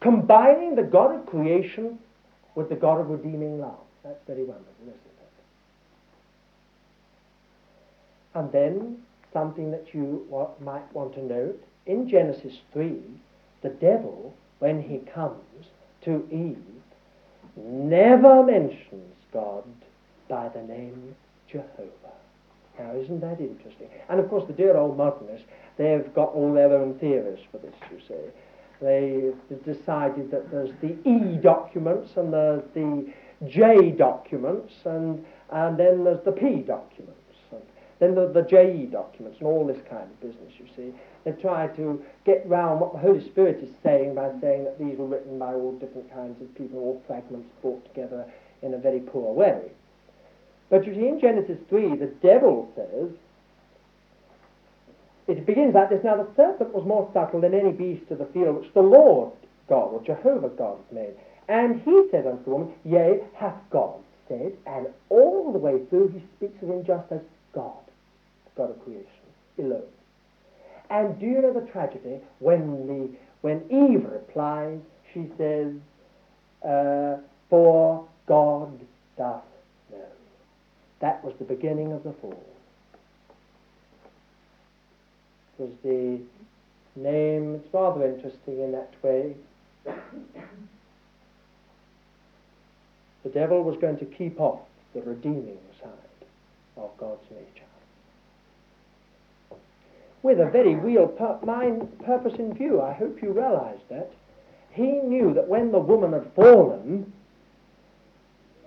[0.00, 1.98] combining the God of creation
[2.54, 3.78] with the God of redeeming love.
[4.02, 5.00] That's very wonderful, isn't it?
[8.34, 10.26] And then something that you
[10.60, 12.98] might want to note in Genesis 3,
[13.62, 15.66] the devil, when he comes
[16.04, 16.58] to Eve,
[17.56, 19.64] never mentions God
[20.28, 21.14] by the name
[21.50, 21.99] Jehovah.
[22.80, 23.88] Now, isn't that interesting?
[24.08, 27.74] And of course, the dear old modernists, they've got all their own theories for this,
[27.90, 28.30] you see.
[28.80, 29.32] They
[29.70, 33.12] decided that there's the E documents and there's the
[33.46, 37.20] J documents and, and then there's the P documents.
[37.52, 37.62] and
[37.98, 40.94] Then the, the JE documents and all this kind of business, you see.
[41.24, 44.96] They try to get round what the Holy Spirit is saying by saying that these
[44.96, 48.24] were written by all different kinds of people, all fragments brought together
[48.62, 49.60] in a very poor way.
[50.70, 53.10] But you see, in Genesis 3, the devil says,
[55.30, 58.26] it begins like this Now the serpent was more subtle than any beast of the
[58.26, 59.32] field which the Lord
[59.68, 61.14] God or Jehovah God has made.
[61.48, 66.08] And he said unto the woman, Yea, hath God said, and all the way through
[66.08, 67.20] he speaks of him just as
[67.52, 67.78] God.
[68.56, 69.06] God of creation,
[69.58, 69.82] alone.
[70.90, 72.18] And do you know the tragedy?
[72.40, 73.10] When, the,
[73.42, 74.80] when Eve replies,
[75.14, 75.72] she says,
[76.64, 78.80] uh, For God
[79.16, 79.44] doth.
[81.00, 82.44] That was the beginning of the fall.
[85.58, 86.20] It was the
[86.96, 89.34] name, it's rather interesting in that way.
[93.22, 94.60] the devil was going to keep off
[94.94, 96.26] the redeeming side
[96.76, 97.64] of God's nature
[100.22, 102.80] with a very real pur- mind purpose in view.
[102.80, 104.10] I hope you realize that.
[104.72, 107.12] He knew that when the woman had fallen,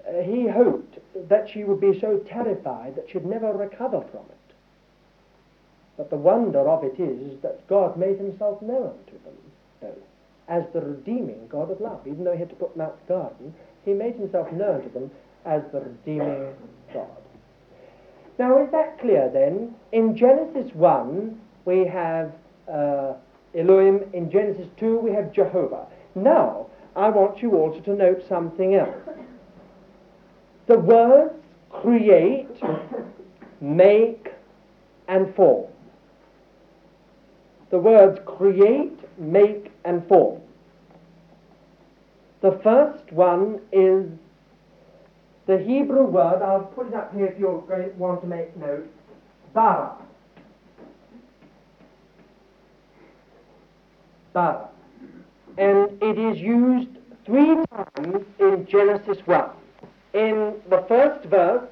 [0.07, 4.55] uh, he hoped that she would be so terrified that she'd never recover from it.
[5.97, 9.37] But the wonder of it is that God made himself known to them,
[9.81, 10.01] though,
[10.47, 12.01] as the redeeming God of love.
[12.07, 13.53] Even though he had to put them out the garden,
[13.85, 15.11] he made himself known to them
[15.45, 16.53] as the redeeming
[16.93, 17.07] God.
[18.39, 19.75] Now, is that clear then?
[19.91, 22.33] In Genesis 1, we have
[22.67, 23.13] uh,
[23.55, 24.01] Elohim.
[24.13, 25.85] In Genesis 2, we have Jehovah.
[26.15, 28.95] Now, I want you also to note something else.
[30.67, 31.33] The words
[31.69, 32.47] create,
[33.59, 34.31] make,
[35.07, 35.69] and form.
[37.69, 40.41] The words create, make, and form.
[42.41, 44.05] The first one is
[45.45, 47.63] the Hebrew word, I'll put it up here if you
[47.97, 48.87] want to make note,
[49.53, 49.95] bara.
[54.31, 54.69] Bara.
[55.57, 56.89] And it is used
[57.25, 59.49] three times in Genesis 1.
[60.13, 61.67] In the first verse,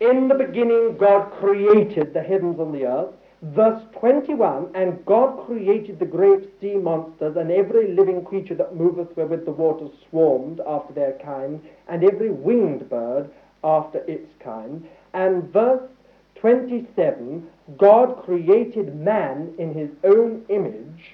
[0.00, 3.14] in the beginning God created the heavens and the earth.
[3.42, 9.16] Verse 21, and God created the great sea monsters and every living creature that moveth
[9.16, 13.28] wherewith the waters swarmed after their kind, and every winged bird
[13.64, 14.88] after its kind.
[15.12, 15.82] And verse
[16.36, 21.12] 27, God created man in his own image.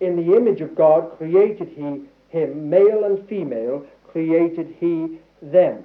[0.00, 2.02] In the image of God created he
[2.36, 5.82] him, male and female created he them.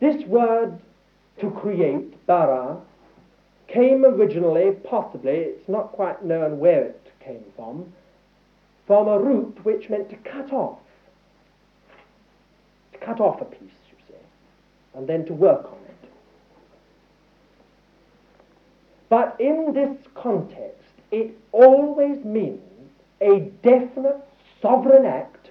[0.00, 0.76] This word
[1.38, 2.78] to create, bara,
[3.68, 7.92] came originally, possibly, it's not quite known where it came from,
[8.88, 10.80] from a root which meant to cut off.
[12.94, 13.60] To cut off a piece,
[13.92, 14.14] you see,
[14.94, 16.10] and then to work on it.
[19.08, 22.60] But in this context, it always means
[23.20, 24.18] a definite
[24.60, 25.50] sovereign act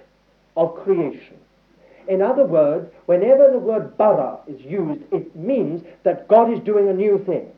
[0.58, 1.36] of creation.
[2.08, 6.88] In other words, whenever the word bara is used, it means that God is doing
[6.88, 7.48] a new thing.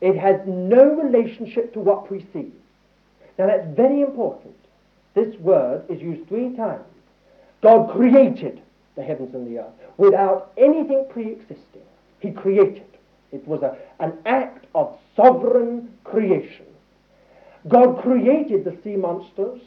[0.00, 2.56] It has no relationship to what precedes.
[3.38, 4.54] Now that's very important.
[5.14, 6.84] This word is used three times.
[7.60, 8.62] God created
[8.96, 11.82] the heavens and the earth without anything pre-existing.
[12.20, 12.86] He created.
[13.30, 16.66] It was a, an act of sovereign creation.
[17.66, 19.60] God created the sea monsters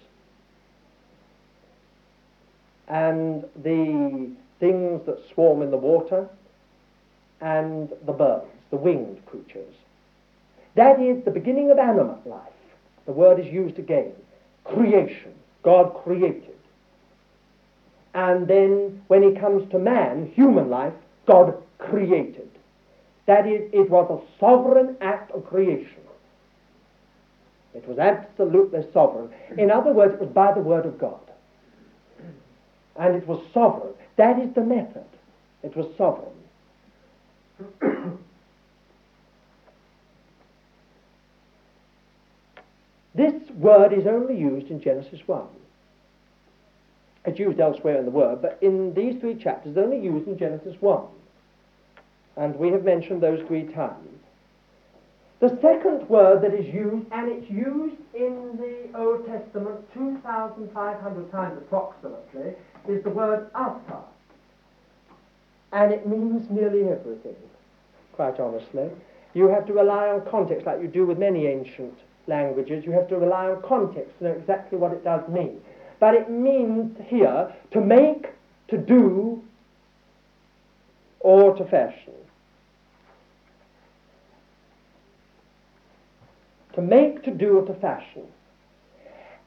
[2.92, 4.30] and the
[4.60, 6.28] things that swarm in the water
[7.40, 9.74] and the birds, the winged creatures.
[10.76, 12.52] That is the beginning of animate life.
[13.06, 14.12] The word is used again.
[14.66, 15.34] Creation.
[15.64, 16.56] God created.
[18.14, 20.94] And then when it comes to man, human life,
[21.26, 22.50] God created.
[23.26, 25.88] That is, it was a sovereign act of creation.
[27.74, 29.30] It was absolutely sovereign.
[29.58, 31.22] In other words, it was by the word of God.
[33.02, 33.94] And it was sovereign.
[34.16, 35.06] That is the method.
[35.64, 36.30] It was sovereign.
[43.14, 45.44] This word is only used in Genesis 1.
[47.26, 50.38] It's used elsewhere in the Word, but in these three chapters, it's only used in
[50.38, 51.04] Genesis 1.
[52.38, 54.08] And we have mentioned those three times.
[55.42, 61.58] The second word that is used, and it's used in the Old Testament 2,500 times
[61.58, 62.54] approximately,
[62.88, 64.02] is the word asa.
[65.72, 67.36] And it means nearly everything,
[68.14, 68.90] quite honestly.
[69.34, 73.08] You have to rely on context like you do with many ancient languages, you have
[73.10, 75.62] to rely on context to know exactly what it does mean.
[76.00, 78.28] But it means here to make,
[78.70, 79.44] to do,
[81.20, 82.14] or to fashion.
[86.74, 88.24] To make, to do, or to fashion.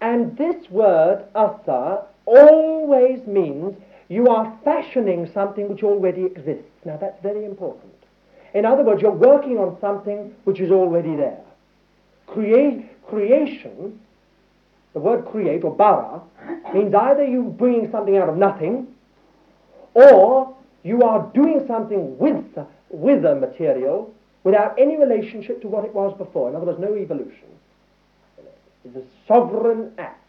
[0.00, 3.76] And this word, asa, always means
[4.08, 6.70] you are fashioning something which already exists.
[6.84, 7.92] Now that's very important.
[8.54, 11.40] In other words, you're working on something which is already there.
[12.26, 14.00] Create, creation,
[14.92, 16.22] the word create or bara,
[16.72, 18.86] means either you bringing something out of nothing,
[19.94, 20.54] or
[20.84, 22.44] you are doing something with,
[22.90, 24.12] with a material
[24.44, 26.50] without any relationship to what it was before.
[26.50, 27.48] In other words, no evolution.
[28.84, 30.23] It's a sovereign act.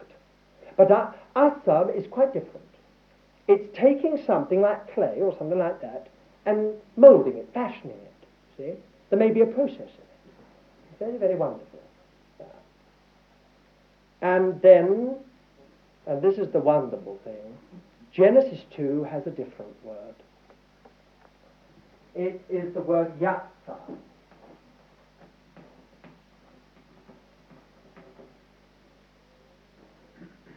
[0.77, 2.65] But asa is quite different.
[3.47, 6.09] It's taking something like clay or something like that
[6.45, 8.27] and moulding it, fashioning it.
[8.57, 8.73] See?
[9.09, 10.99] There may be a process in it.
[10.99, 11.79] Very, very wonderful.
[14.21, 15.15] And then,
[16.07, 17.57] and this is the wonderful thing,
[18.11, 20.15] Genesis 2 has a different word.
[22.15, 23.77] It is the word yatsa.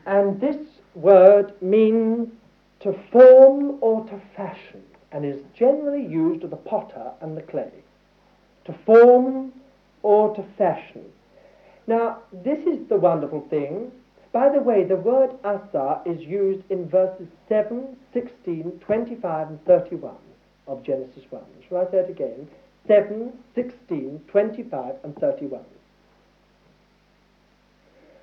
[0.09, 0.57] And this
[0.95, 2.31] word means
[2.81, 4.83] to form or to fashion,
[5.13, 7.71] and is generally used of the potter and the clay.
[8.65, 9.53] To form
[10.03, 11.05] or to fashion.
[11.87, 13.93] Now, this is the wonderful thing.
[14.33, 20.15] By the way, the word asa is used in verses 7, 16, 25, and 31
[20.67, 21.43] of Genesis 1.
[21.69, 22.49] Shall I say it again?
[22.87, 25.61] 7, 16, 25, and 31.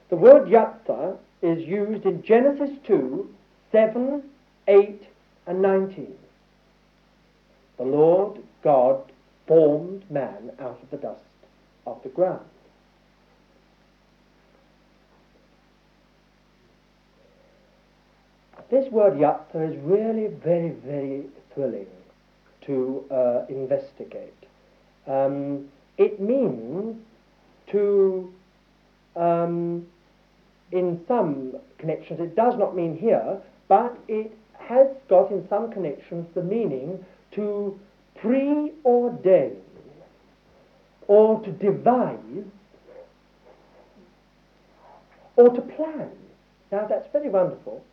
[0.10, 3.30] The word yatsa is used in Genesis 2,
[3.72, 4.24] 7,
[4.68, 5.04] 8,
[5.48, 6.14] and 19.
[7.78, 9.12] The Lord God
[9.48, 11.22] formed man out of the dust
[11.86, 12.46] of the ground.
[18.70, 21.88] This word yatsa is really very, very thrilling
[22.66, 24.34] to uh, investigate.
[25.08, 26.98] Um, it means
[27.68, 28.34] to,
[29.16, 29.86] um,
[30.72, 36.28] in some connections, it does not mean here, but it has got in some connections
[36.34, 37.80] the meaning to
[38.20, 39.56] preordain
[41.08, 42.46] or to devise
[45.36, 46.10] or to plan.
[46.72, 47.84] Now that's very wonderful.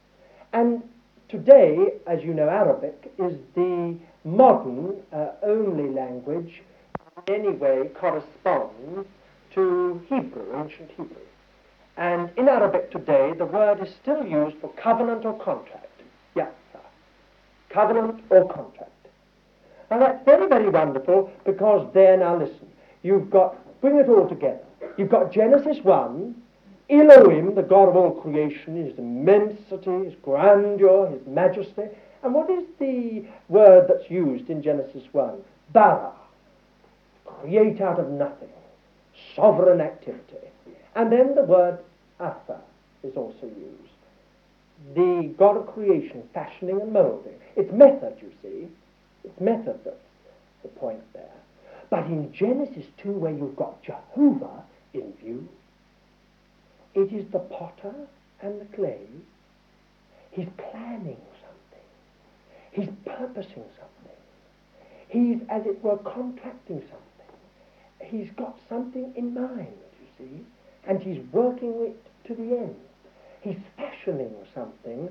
[0.53, 0.83] And
[1.29, 6.63] today, as you know, Arabic is the modern uh, only language
[7.27, 9.07] in any way corresponds
[9.55, 11.17] to Hebrew, ancient Hebrew.
[11.97, 15.89] And in Arabic today, the word is still used for covenant or contract.
[16.35, 16.81] Yatsa.
[17.69, 18.91] Covenant or contract.
[19.91, 22.67] And that's very, very wonderful because there, now listen,
[23.03, 24.65] you've got, bring it all together.
[24.97, 26.35] You've got Genesis 1,
[26.89, 31.85] Elohim, the God of all creation, his immensity, his grandeur, his majesty.
[32.23, 35.35] And what is the word that's used in Genesis 1?
[35.73, 36.13] Bara.
[37.25, 38.49] Create out of nothing.
[39.35, 40.52] Sovereign activity.
[40.95, 41.79] And then the word
[42.21, 42.61] Asa
[43.03, 43.93] is also used.
[44.95, 47.35] The God of creation, fashioning and molding.
[47.57, 48.69] It's method, you see.
[49.25, 49.97] It's method that's
[50.63, 51.23] the point there.
[51.91, 55.49] But in Genesis 2, where you've got Jehovah in view,
[56.95, 57.95] it is the potter
[58.41, 59.07] and the clay.
[60.31, 61.87] He's planning something.
[62.73, 64.17] He's purposing something.
[65.09, 67.03] He's, as it were, contracting something.
[68.03, 69.69] He's got something in mind,
[70.01, 70.45] you see,
[70.87, 72.77] and he's working it to the end.
[73.41, 75.09] He's fashioning something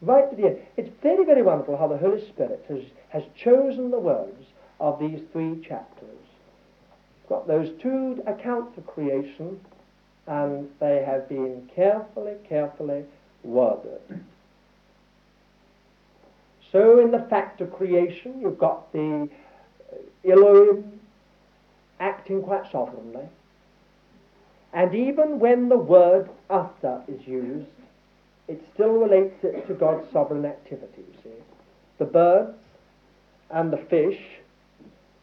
[0.00, 0.58] right to the end.
[0.76, 4.44] It's very, very wonderful how the Holy Spirit has, has chosen the words
[4.80, 6.08] of these three chapters.
[7.28, 9.60] Got those two accounts of creation,
[10.26, 13.04] and they have been carefully, carefully
[13.42, 14.00] worded.
[16.70, 19.28] So, in the fact of creation, you've got the
[19.92, 19.96] uh,
[20.30, 21.00] Elohim
[22.00, 23.26] acting quite sovereignly.
[24.74, 27.68] And even when the word asa is used,
[28.48, 31.42] it still relates it to God's sovereign activity, you see.
[31.98, 32.56] The birds
[33.50, 34.20] and the fish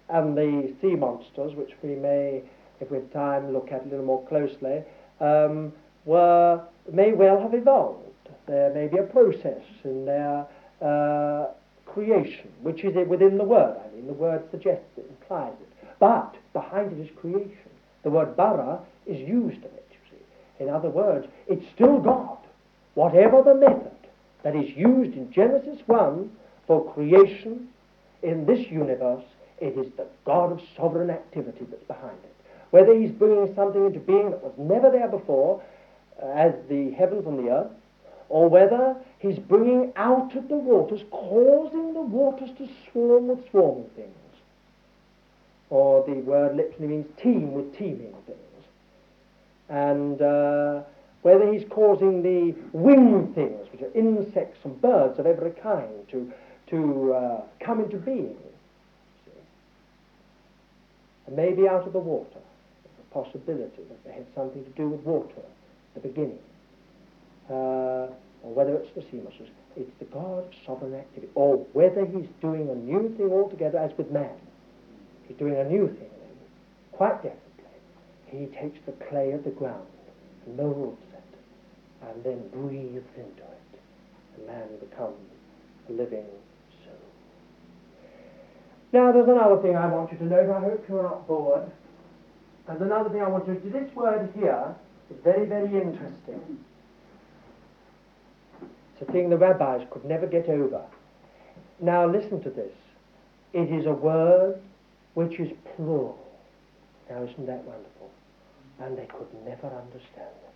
[0.10, 2.44] and the sea monsters, which we may,
[2.80, 4.84] if we have time, look at a little more closely,
[5.20, 5.74] um,
[6.06, 8.08] were, may well have evolved.
[8.48, 10.48] There may be a process in their
[10.82, 11.48] uh,
[11.86, 13.78] creation, which is within the word.
[13.86, 15.88] I mean, the word suggests it, implies it.
[16.00, 17.58] But behind it is creation.
[18.04, 20.64] The word bara is used in it, you see.
[20.64, 22.38] In other words, it's still God.
[22.94, 23.92] Whatever the method
[24.44, 26.30] that is used in Genesis 1
[26.68, 27.70] for creation
[28.22, 29.24] in this universe,
[29.60, 32.36] it is the God of sovereign activity that's behind it.
[32.72, 35.62] Whether he's bringing something into being that was never there before,
[36.22, 37.72] uh, as the heavens and the earth,
[38.30, 43.90] or whether he's bringing out of the waters, causing the waters to swarm with swarming
[43.96, 44.16] things.
[45.70, 48.38] Or the word literally means teem with teeming things.
[49.72, 50.82] And uh,
[51.22, 56.32] whether he's causing the winged things, which are insects and birds of every kind, to,
[56.68, 58.36] to uh, come into being.
[61.26, 62.40] And maybe out of the water.
[63.00, 65.42] A possibility that they had something to do with water
[65.96, 66.40] at the beginning.
[67.50, 68.08] Uh,
[68.44, 69.48] or whether it's the sea monsters.
[69.78, 71.32] It's the God of sovereign activity.
[71.36, 74.36] Or whether he's doing a new thing altogether, as with man.
[75.30, 76.10] He's doing a new thing
[76.92, 77.51] quite differently.
[78.32, 79.86] He takes the clay of the ground
[80.46, 83.80] and molds it and then breathes into it.
[84.38, 85.18] And man becomes
[85.90, 86.26] a living
[86.86, 86.96] soul.
[88.94, 90.50] Now, there's another thing I want you to note.
[90.50, 91.70] I hope you're not bored.
[92.68, 94.76] And another thing I want you to do, this word here
[95.10, 96.60] is very, very interesting.
[98.62, 100.82] It's a thing the rabbis could never get over.
[101.82, 102.72] Now, listen to this.
[103.52, 104.62] It is a word
[105.16, 106.18] which is plural.
[107.10, 108.10] Now, isn't that wonderful?
[108.84, 110.52] And they could never understand it.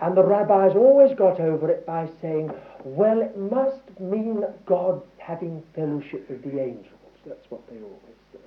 [0.00, 2.52] And the rabbis always got over it by saying,
[2.84, 6.88] well, it must mean God having fellowship with the angels.
[7.26, 8.40] That's what they always said.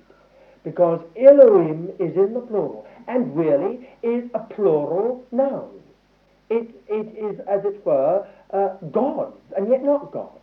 [0.62, 5.70] Because Elohim is in the plural, and really is a plural noun.
[6.50, 10.38] It, it is, as it were, uh, gods, and yet not gods.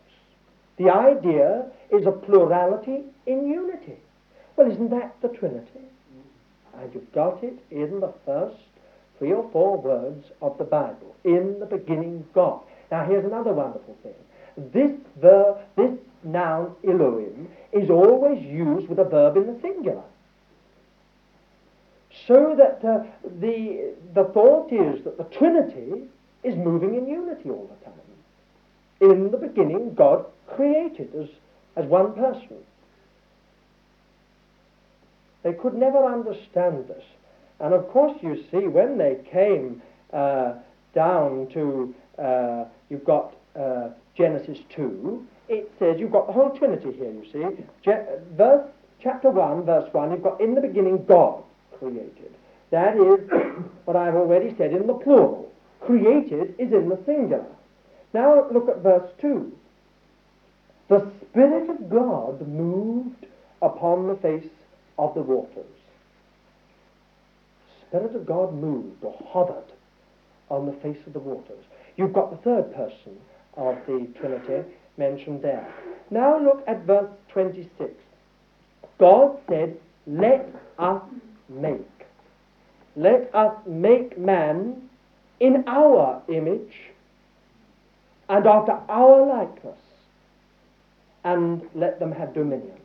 [0.78, 3.98] The idea is a plurality in unity.
[4.58, 5.86] Well, isn't that the Trinity?
[6.80, 8.58] And you've got it in the first
[9.18, 11.16] three or four words of the Bible.
[11.24, 12.62] In the beginning, God.
[12.92, 14.14] Now, here's another wonderful thing.
[14.72, 15.92] This verb, this
[16.24, 20.04] noun Elohim is always used with a verb in the singular.
[22.28, 23.04] So that uh,
[23.40, 26.08] the, the thought is that the Trinity
[26.44, 29.12] is moving in unity all the time.
[29.12, 31.28] In the beginning, God created as,
[31.76, 32.58] as one person.
[35.46, 37.04] They could never understand this
[37.60, 39.82] and of course, you see, when they came
[40.12, 40.54] uh,
[40.94, 46.92] down to, uh, you've got uh, Genesis 2, it says you've got the whole Trinity
[46.92, 47.64] here, you see.
[47.84, 48.68] Je- verse
[49.02, 51.44] chapter 1, verse 1, you've got in the beginning God
[51.80, 52.34] created.
[52.72, 53.30] That is
[53.86, 55.52] what I've already said in the plural.
[55.80, 57.46] Created is in the singular.
[58.14, 59.52] Now look at verse 2.
[60.90, 63.26] The Spirit of God moved
[63.62, 64.50] upon the face
[64.98, 65.66] of the waters.
[67.88, 69.72] Spirit of God moved or hovered
[70.50, 71.64] on the face of the waters.
[71.98, 73.18] You've got the third person
[73.58, 74.68] of the Trinity
[74.98, 75.68] mentioned there.
[76.10, 77.92] Now look at verse 26.
[78.98, 79.78] God said,
[80.08, 81.02] Let us
[81.50, 81.88] make.
[82.96, 84.90] Let us make man
[85.40, 86.74] in our image
[88.30, 89.78] and after our likeness,
[91.24, 92.78] and let them have dominion.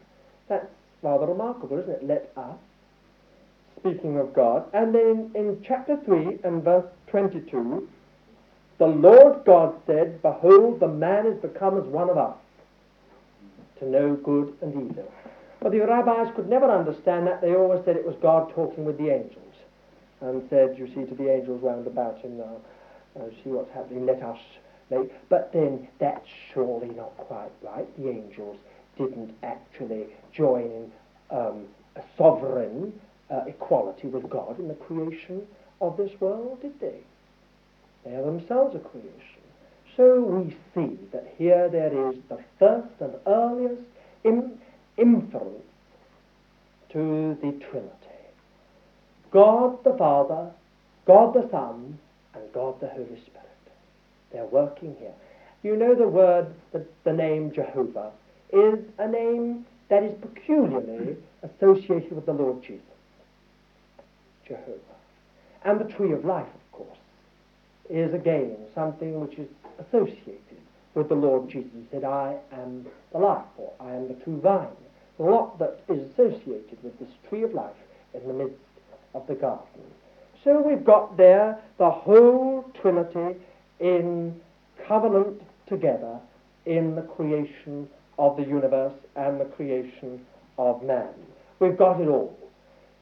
[0.48, 0.66] That's
[1.03, 2.05] rather remarkable, isn't it?
[2.05, 2.57] Let us.
[3.78, 4.64] Speaking of God.
[4.74, 7.88] And then in chapter 3 and verse 22,
[8.78, 12.36] the Lord God said, Behold, the man is become as one of us,
[13.78, 15.11] to know good and evil.
[15.61, 17.42] But the rabbis could never understand that.
[17.42, 19.36] They always said it was God talking with the angels.
[20.22, 22.57] And said, you see, to the angels round about him now,
[23.18, 24.38] uh, see what's happening, let us
[24.90, 25.11] make.
[25.28, 27.86] But then that's surely not quite right.
[27.98, 28.57] The angels
[29.01, 30.92] didn't actually join in
[31.30, 32.92] um, a sovereign
[33.30, 35.42] uh, equality with God in the creation
[35.80, 37.01] of this world, did they?
[38.05, 39.11] They are themselves a creation.
[39.96, 43.82] So we see that here there is the first and earliest
[44.24, 44.59] in,
[44.96, 45.64] inference
[46.92, 47.96] to the Trinity.
[49.30, 50.51] God the Father,
[51.07, 51.98] God the Son,
[52.34, 53.46] and God the Holy Spirit.
[54.32, 55.14] They're working here.
[55.62, 58.12] You know the word, the, the name Jehovah
[58.53, 62.84] is a name that is peculiarly associated with the Lord Jesus.
[64.46, 64.78] Jehovah.
[65.64, 66.98] And the tree of life, of course,
[67.88, 69.48] is again something which is
[69.78, 70.40] associated
[70.94, 71.70] with the Lord Jesus.
[71.72, 74.68] He said, I am the life, or I am the true vine.
[75.18, 77.76] A lot that is associated with this tree of life
[78.14, 78.57] in the midst
[79.14, 79.82] of the garden.
[80.42, 83.38] So we've got there the whole Trinity
[83.78, 84.40] in
[84.86, 86.18] covenant together
[86.66, 87.88] in the creation
[88.21, 90.21] of the universe and the creation
[90.59, 91.09] of man.
[91.59, 92.37] We've got it all.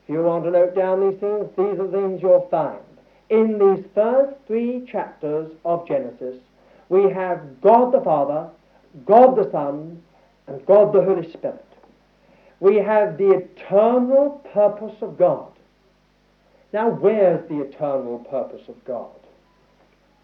[0.05, 2.79] If you want to note down these things, these are things you'll find.
[3.29, 6.37] In these first three chapters of Genesis,
[6.89, 8.49] we have God the Father,
[9.05, 10.01] God the Son,
[10.47, 11.67] and God the Holy Spirit.
[12.61, 15.51] We have the eternal purpose of God.
[16.73, 19.11] Now, where's the eternal purpose of God?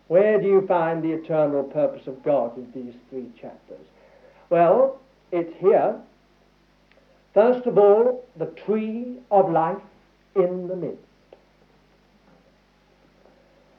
[0.07, 3.87] Where do you find the eternal purpose of God in these three chapters?
[4.51, 5.01] Well,
[5.33, 5.97] it's here.
[7.33, 9.83] First of all, the tree of life
[10.37, 10.99] in the midst.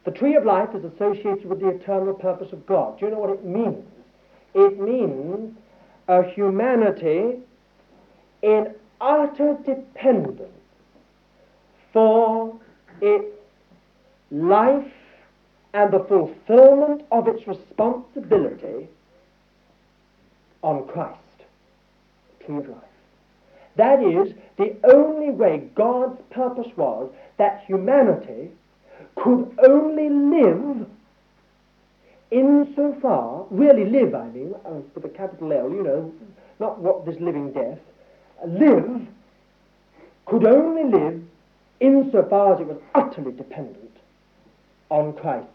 [0.03, 2.99] The tree of life is associated with the eternal purpose of God.
[2.99, 3.84] Do you know what it means?
[4.53, 5.57] It means
[6.07, 7.39] a humanity
[8.41, 10.51] in utter dependence
[11.91, 12.55] for
[13.01, 13.26] its
[14.32, 14.91] life
[15.74, 18.88] and the fulfillment of its responsibility
[20.66, 21.20] on Christ,
[22.49, 22.78] of life.
[23.76, 28.49] That is the only way God's purpose was that humanity
[29.16, 30.88] could only live
[32.32, 34.55] insofar, really live, I mean,
[34.93, 36.11] with a capital L, you know,
[36.59, 37.80] not what this living death,
[38.47, 39.07] live,
[40.26, 41.22] could only live
[41.80, 43.97] insofar as it was utterly dependent
[44.89, 45.47] on Christ.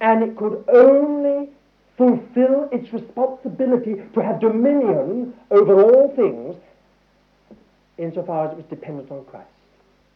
[0.00, 1.50] And it could only
[1.96, 6.56] fulfill its responsibility to have dominion over all things
[7.98, 9.48] insofar as it was dependent on Christ.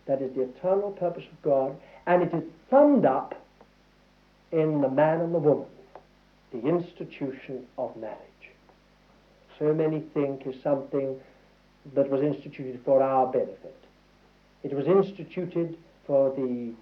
[0.06, 1.76] That is the eternal purpose of God,
[2.06, 3.34] and it is summed up
[4.52, 5.66] in the man and the woman,
[6.52, 8.18] the institution of marriage.
[9.58, 11.18] So many think is something
[11.94, 13.76] that was instituted for our benefit.
[14.62, 16.72] It was instituted for the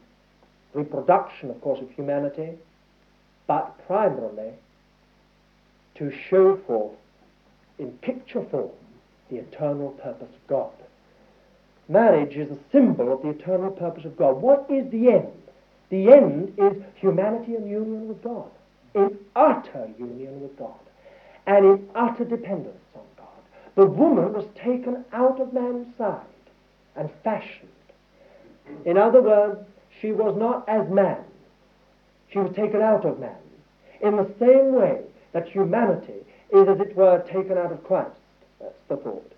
[0.74, 2.50] reproduction, of course, of humanity,
[3.46, 4.52] but primarily
[5.98, 6.96] to show forth
[7.78, 8.70] in picture form
[9.30, 10.72] the eternal purpose of God.
[11.88, 14.36] Marriage is a symbol of the eternal purpose of God.
[14.40, 15.32] What is the end?
[15.90, 18.50] The end is humanity in union with God,
[18.94, 20.78] in utter union with God,
[21.46, 23.26] and in utter dependence on God.
[23.74, 26.20] The woman was taken out of man's side
[26.94, 27.68] and fashioned.
[28.84, 29.60] In other words,
[30.00, 31.24] she was not as man.
[32.30, 33.34] She was taken out of man.
[34.02, 35.00] In the same way
[35.32, 38.16] that humanity is, as it were, taken out of Christ.
[38.60, 39.32] That's the thought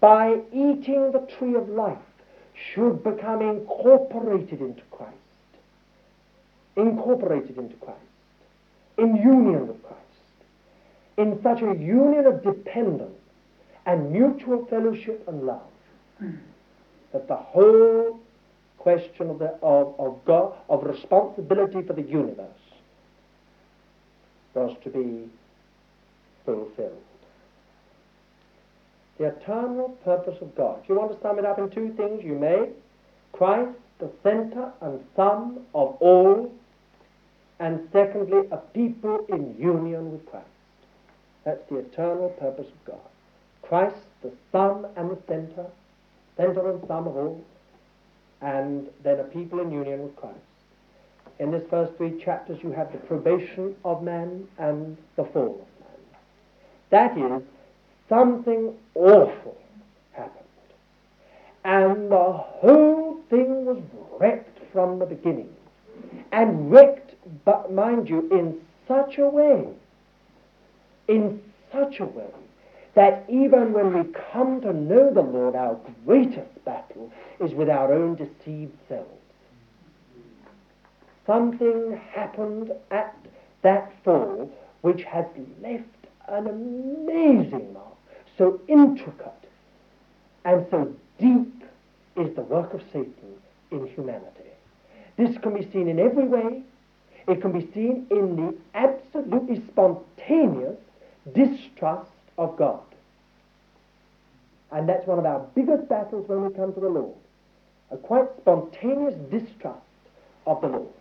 [0.00, 1.98] by eating the tree of life,
[2.54, 5.12] should become incorporated into Christ.
[6.76, 8.00] Incorporated into Christ.
[8.98, 10.00] In union with Christ.
[11.16, 13.18] In such a union of dependence
[13.84, 15.60] and mutual fellowship and love.
[17.12, 18.20] That the whole
[18.78, 22.46] question of, the, of, of God, of responsibility for the universe
[24.56, 25.28] was to be
[26.44, 27.02] fulfilled.
[29.18, 30.80] The eternal purpose of God.
[30.82, 32.70] If you want to sum it up in two things, you may.
[33.32, 36.52] Christ, the center and sum of all,
[37.58, 40.46] and secondly, a people in union with Christ.
[41.44, 43.08] That's the eternal purpose of God.
[43.62, 45.66] Christ, the sum and the center,
[46.36, 47.44] center and sum of all,
[48.42, 50.38] and then a people in union with Christ.
[51.38, 55.80] In this first three chapters, you have the probation of man and the fall of
[55.80, 55.98] man.
[56.90, 57.42] That is,
[58.08, 59.56] something awful
[60.12, 60.44] happened.
[61.64, 63.82] And the whole thing was
[64.18, 65.52] wrecked from the beginning.
[66.32, 67.14] And wrecked,
[67.44, 68.58] but mind you, in
[68.88, 69.68] such a way,
[71.08, 72.30] in such a way,
[72.94, 77.92] that even when we come to know the Lord, our greatest battle is with our
[77.92, 79.10] own deceived selves.
[81.26, 83.16] Something happened at
[83.62, 84.50] that fall
[84.82, 85.26] which has
[85.60, 85.84] left
[86.28, 87.96] an amazing mark.
[88.38, 89.32] So intricate
[90.44, 91.64] and so deep
[92.16, 93.34] is the work of Satan
[93.70, 94.50] in humanity.
[95.16, 96.62] This can be seen in every way.
[97.26, 100.78] It can be seen in the absolutely spontaneous
[101.34, 102.80] distrust of God.
[104.70, 107.16] And that's one of our biggest battles when we come to the Lord.
[107.90, 109.80] A quite spontaneous distrust
[110.46, 110.92] of the Lord.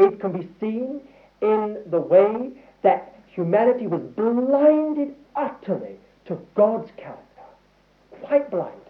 [0.00, 1.02] It can be seen
[1.42, 7.42] in the way that humanity was blinded utterly to God's character,
[8.22, 8.80] quite blinded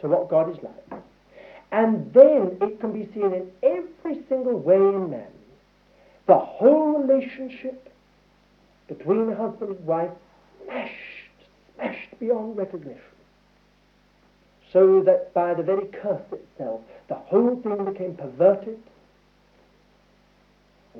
[0.00, 1.02] to what God is like.
[1.72, 5.26] And then it can be seen in every single way in man.
[6.26, 7.90] The whole relationship
[8.88, 10.10] between husband and wife
[10.64, 10.94] smashed,
[11.76, 13.00] smashed beyond recognition.
[14.70, 18.78] So that by the very curse itself, the whole thing became perverted,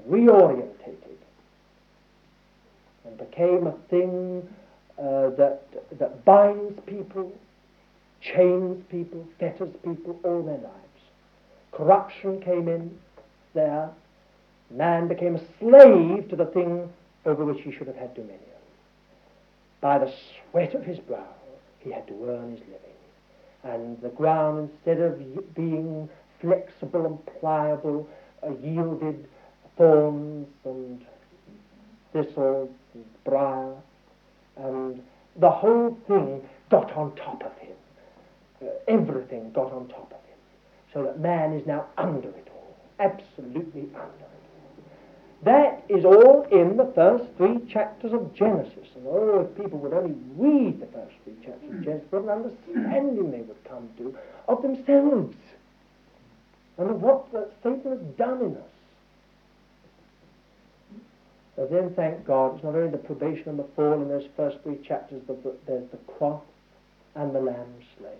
[0.09, 1.19] reorientated,
[3.05, 4.49] and became a thing
[4.99, 5.63] uh, that,
[5.99, 7.33] that binds people,
[8.21, 10.77] chains people, fetters people all their lives.
[11.73, 12.99] Corruption came in
[13.55, 13.91] there.
[14.71, 16.89] Man became a slave to the thing
[17.27, 18.39] over which he should have had dominion.
[19.81, 20.13] By the
[20.51, 21.35] sweat of his brow,
[21.79, 22.77] he had to earn his living.
[23.63, 26.09] And the ground, instead of being
[26.41, 28.09] flexible and pliable,
[28.43, 29.27] uh, yielded
[29.77, 31.05] thorns and
[32.13, 33.75] thistles and briar,
[34.57, 35.03] and
[35.37, 37.77] the whole thing got on top of him.
[38.63, 40.39] Uh, everything got on top of him.
[40.93, 44.31] So that man is now under it all, absolutely under it.
[45.43, 48.89] That is all in the first three chapters of Genesis.
[48.95, 52.29] And oh, if people would only read the first three chapters of Genesis, what an
[52.29, 54.15] understanding they would come to
[54.49, 55.35] of themselves
[56.77, 57.27] and of what
[57.63, 58.70] Satan has done in us.
[61.57, 64.59] But then, thank God, it's not only the probation and the fall in those first
[64.63, 66.43] three chapters, but there's the cross
[67.15, 68.13] and the lamb slain.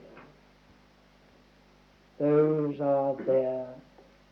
[2.19, 3.67] Those are there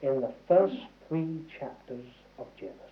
[0.03, 0.77] in the first
[1.09, 2.05] three chapters
[2.39, 2.83] of Genesis.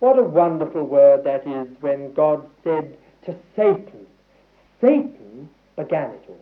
[0.00, 2.96] What a wonderful word that is when God said
[3.26, 4.06] to Satan,
[4.80, 6.40] Satan began it all.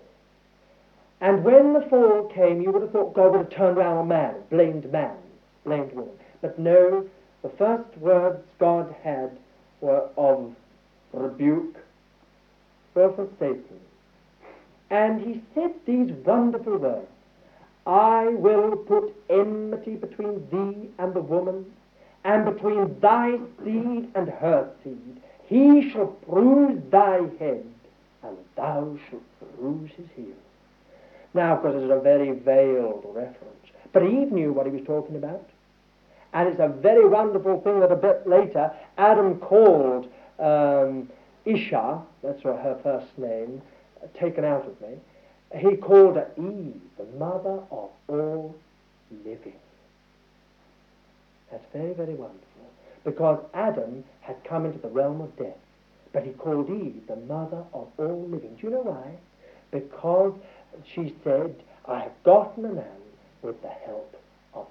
[1.20, 4.08] And when the fall came, you would have thought God would have turned around on
[4.08, 5.16] man, blamed man,
[5.64, 6.14] blamed woman.
[6.40, 7.04] But no,
[7.42, 9.30] the first words God had
[9.80, 10.54] were of
[11.12, 11.76] rebuke,
[12.94, 13.80] were for Satan.
[14.90, 17.08] And he said these wonderful words
[17.86, 21.64] I will put enmity between thee and the woman,
[22.24, 25.22] and between thy seed and her seed.
[25.46, 27.64] He shall bruise thy head,
[28.22, 29.22] and thou shalt
[29.56, 30.34] bruise his heel.
[31.32, 35.16] Now, of course, it's a very veiled reference, but Eve knew what he was talking
[35.16, 35.48] about.
[36.32, 40.08] And it's a very wonderful thing that a bit later Adam called
[40.38, 41.08] um,
[41.44, 43.62] Isha, that's her first name,
[44.18, 44.98] taken out of me,
[45.56, 48.54] he called her Eve, the mother of all
[49.24, 49.54] living.
[51.50, 52.44] That's very, very wonderful.
[53.04, 55.56] Because Adam had come into the realm of death.
[56.12, 58.56] But he called Eve the mother of all living.
[58.56, 59.16] Do you know why?
[59.70, 60.34] Because
[60.94, 61.54] she said,
[61.86, 63.00] I have gotten a man
[63.42, 64.17] with the help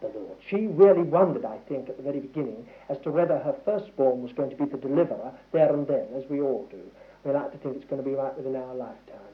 [0.01, 0.37] of the Lord.
[0.49, 4.33] She really wondered, I think, at the very beginning, as to whether her firstborn was
[4.33, 6.81] going to be the deliverer there and then, as we all do.
[7.23, 9.27] We like to think it's going to be right within our lifetime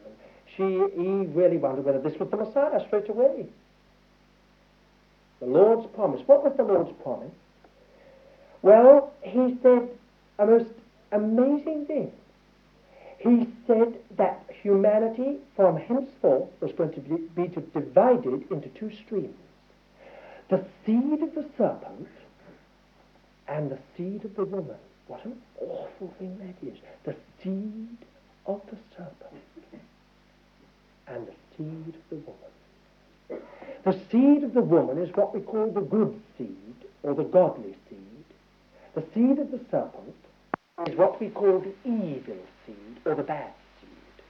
[0.55, 3.47] she, he really wondered whether this was the Messiah straight away.
[5.39, 6.21] The Lord's promise.
[6.25, 7.31] What was the Lord's promise?
[8.61, 9.89] Well, he said
[10.39, 10.69] a most
[11.11, 12.11] amazing thing.
[13.19, 19.35] he said that humanity from henceforth was going to be, be divided into two streams
[20.49, 22.07] the seed of the serpent
[23.47, 24.77] and the seed of the woman.
[25.07, 26.77] What an awful thing that is.
[27.03, 27.97] The seed
[28.45, 29.43] of the serpent
[31.07, 32.51] and the seed of the woman.
[33.83, 37.75] The seed of the woman is what we call the good seed or the godly
[37.89, 38.25] seed.
[38.95, 40.15] The seed of the serpent
[40.87, 44.23] is what we call the evil seed or the bad seed.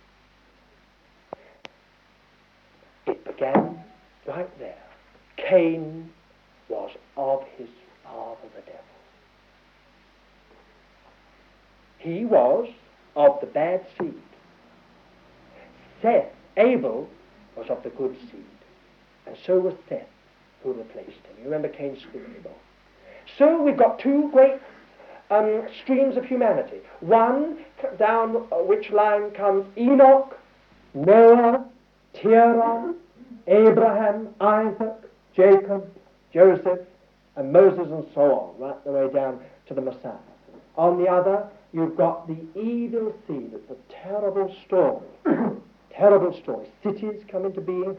[3.07, 3.83] It began
[4.27, 4.82] right there.
[5.47, 6.09] Cain
[6.69, 7.67] was of his
[8.03, 8.79] father the devil.
[11.97, 12.69] He was
[13.15, 14.13] of the bad seed.
[16.01, 17.09] Seth, Abel,
[17.55, 18.43] was of the good seed.
[19.25, 20.07] And so was Seth,
[20.63, 21.37] who replaced him.
[21.37, 22.43] You remember Cain's screaming
[23.37, 24.59] So we've got two great
[25.29, 26.77] um, streams of humanity.
[26.99, 27.59] One
[27.97, 30.37] down which line comes Enoch,
[30.93, 31.65] Noah,
[32.13, 32.93] Terah,
[33.47, 35.03] Abraham, Isaac,
[35.35, 35.91] Jacob,
[36.33, 36.79] Joseph,
[37.35, 40.13] and Moses, and so on, right the way down to the Messiah.
[40.77, 43.51] On the other, you've got the evil seed.
[43.53, 45.05] It's a terrible story.
[45.91, 46.67] terrible story.
[46.83, 47.97] Cities come into being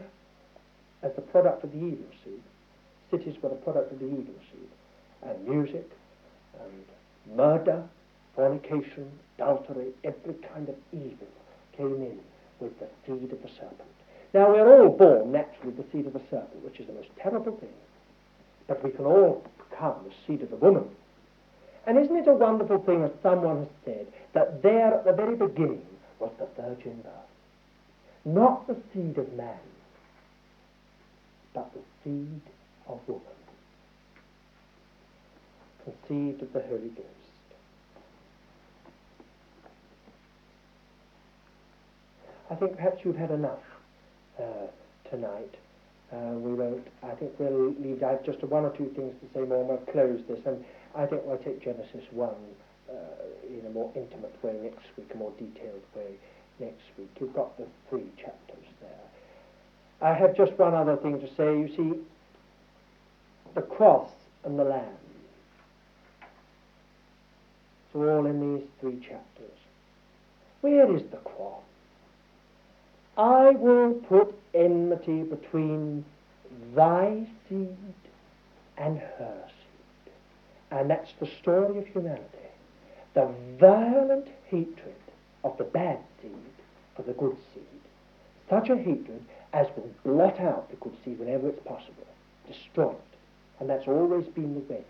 [1.03, 2.41] as the product of the evil seed.
[3.11, 4.69] Cities were the product of the evil seed.
[5.23, 5.89] And music,
[6.61, 7.83] and murder,
[8.35, 11.27] fornication, adultery, every kind of evil
[11.75, 12.19] came in
[12.59, 13.94] with the seed of the serpent.
[14.35, 17.55] Now, we're all born naturally the seed of the serpent, which is the most terrible
[17.55, 17.69] thing.
[18.67, 20.89] But we can all become the seed of the woman.
[21.87, 25.37] And isn't it a wonderful thing, as someone has said, that there at the very
[25.37, 25.85] beginning
[26.19, 27.13] was the virgin birth?
[28.25, 29.55] Not the seed of man,
[31.53, 32.41] but the seed
[32.89, 33.21] of woman
[35.85, 37.07] conceived of the Holy Ghost.
[42.51, 43.59] I think perhaps you've had enough
[45.09, 45.55] tonight.
[46.13, 49.27] Uh, we won't, I think we'll leave, I have just one or two things to
[49.33, 50.39] say more and we'll close this.
[50.45, 50.63] And
[50.95, 52.93] I think we'll take Genesis 1 uh,
[53.49, 56.15] in a more intimate way next week, a more detailed way
[56.59, 57.09] next week.
[57.19, 58.89] You've got the three chapters there.
[60.01, 61.57] I have just one other thing to say.
[61.57, 61.99] You see,
[63.55, 64.09] the cross
[64.43, 64.97] and the lamb.
[67.87, 69.57] It's all in these three chapters.
[70.61, 71.63] Where is the cross?
[73.17, 76.03] I will put enmity between
[76.73, 77.77] thy seed
[78.77, 80.13] and her seed.
[80.71, 82.23] And that's the story of humanity.
[83.13, 84.95] The violent hatred
[85.43, 86.31] of the bad seed
[86.95, 87.63] for the good seed.
[88.49, 92.05] Such a hatred as will blot out the good seed whenever it's possible,
[92.47, 93.17] destroy it.
[93.59, 94.83] And that's always been the way.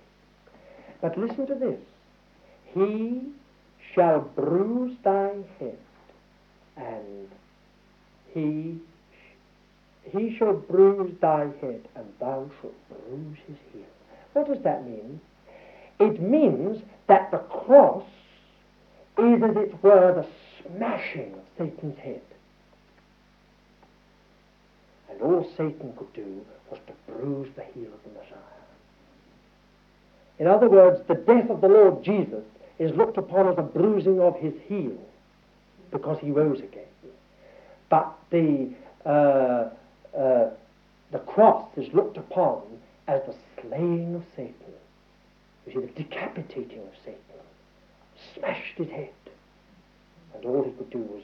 [1.01, 1.79] But listen to this.
[2.73, 3.21] He
[3.93, 5.77] shall bruise thy head,
[6.75, 7.29] and
[8.35, 8.79] he
[10.11, 13.81] he shall bruise thy head, and thou shalt bruise his heel.
[14.33, 15.19] What does that mean?
[15.99, 18.03] It means that the cross
[19.17, 20.27] is, as it were, the
[20.61, 22.21] smashing of Satan's head.
[25.09, 28.39] And all Satan could do was to bruise the heel of the Messiah.
[30.37, 32.43] In other words, the death of the Lord Jesus
[32.77, 34.97] is looked upon as a bruising of his heel
[35.91, 36.83] because he rose again.
[37.95, 38.73] But the,
[39.05, 39.69] uh,
[40.19, 40.49] uh,
[41.13, 42.63] the cross is looked upon
[43.07, 44.73] as the slaying of Satan.
[45.65, 47.21] You see, the decapitating of Satan.
[48.33, 49.13] Smashed his head.
[50.33, 51.21] And all he could do was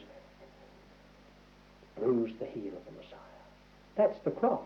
[2.00, 3.42] bruise the heel of the Messiah.
[3.98, 4.62] That's the cross.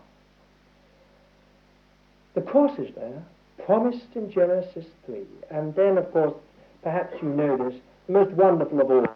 [2.34, 3.24] The cross is there,
[3.64, 5.22] promised in Genesis 3.
[5.50, 6.34] And then, of course,
[6.84, 9.06] perhaps you know this, the most wonderful of all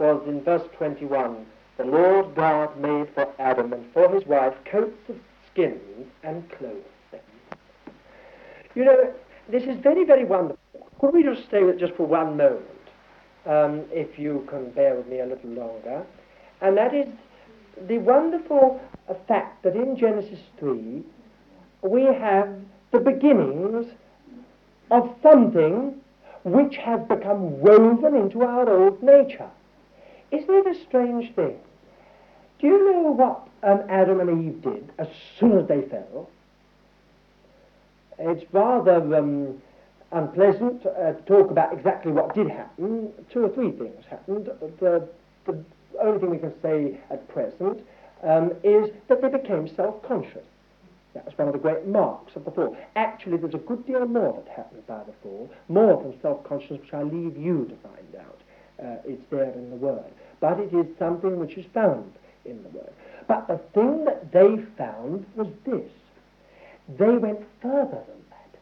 [0.00, 1.46] was in verse 21
[1.80, 5.16] the Lord God made for Adam and for his wife coats of
[5.50, 7.20] skins and clothed them.
[8.74, 9.14] You know,
[9.48, 10.58] this is very, very wonderful.
[11.00, 12.66] Could we just stay with it just for one moment,
[13.46, 16.04] um, if you can bear with me a little longer?
[16.60, 17.08] And that is
[17.88, 18.78] the wonderful
[19.26, 21.02] fact that in Genesis 3
[21.80, 22.60] we have
[22.92, 23.86] the beginnings
[24.90, 25.94] of something
[26.44, 29.48] which has become woven into our old nature.
[30.30, 31.56] Isn't it a strange thing?
[32.60, 35.08] Do you know what um, Adam and Eve did as
[35.38, 36.28] soon as they fell?
[38.18, 39.62] It's rather um,
[40.12, 43.12] unpleasant uh, to talk about exactly what did happen.
[43.32, 44.50] Two or three things happened.
[44.80, 45.08] The,
[45.46, 45.64] the
[46.02, 47.80] only thing we can say at present
[48.22, 50.44] um, is that they became self-conscious.
[51.14, 52.76] That was one of the great marks of the fall.
[52.94, 56.94] Actually, there's a good deal more that happened by the fall, more than self-consciousness, which
[56.94, 58.38] I leave you to find out.
[58.82, 60.04] uh, it's there in the Word.
[60.40, 62.12] But it is something which is found
[62.44, 62.92] in the Word.
[63.28, 65.90] But the thing that they found was this.
[66.98, 68.58] They went further than that.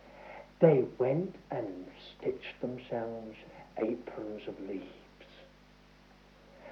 [0.60, 1.86] They went and
[2.18, 3.36] stitched themselves
[3.78, 4.84] aprons of leaves.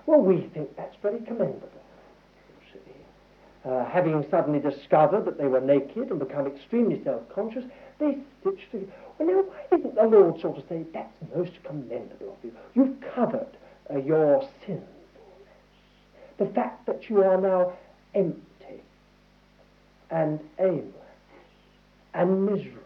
[0.07, 1.71] Well, we think that's very commendable.
[3.65, 7.65] Uh, having suddenly discovered that they were naked and become extremely self-conscious,
[7.99, 8.89] they stitched it.
[9.19, 12.55] Well, now, why didn't the Lord sort of say, that's most commendable of you.
[12.75, 13.49] You've covered
[13.93, 14.96] uh, your sinfulness.
[16.39, 17.73] The fact that you are now
[18.15, 18.83] empty
[20.11, 20.93] and aimless
[22.15, 22.83] and miserable.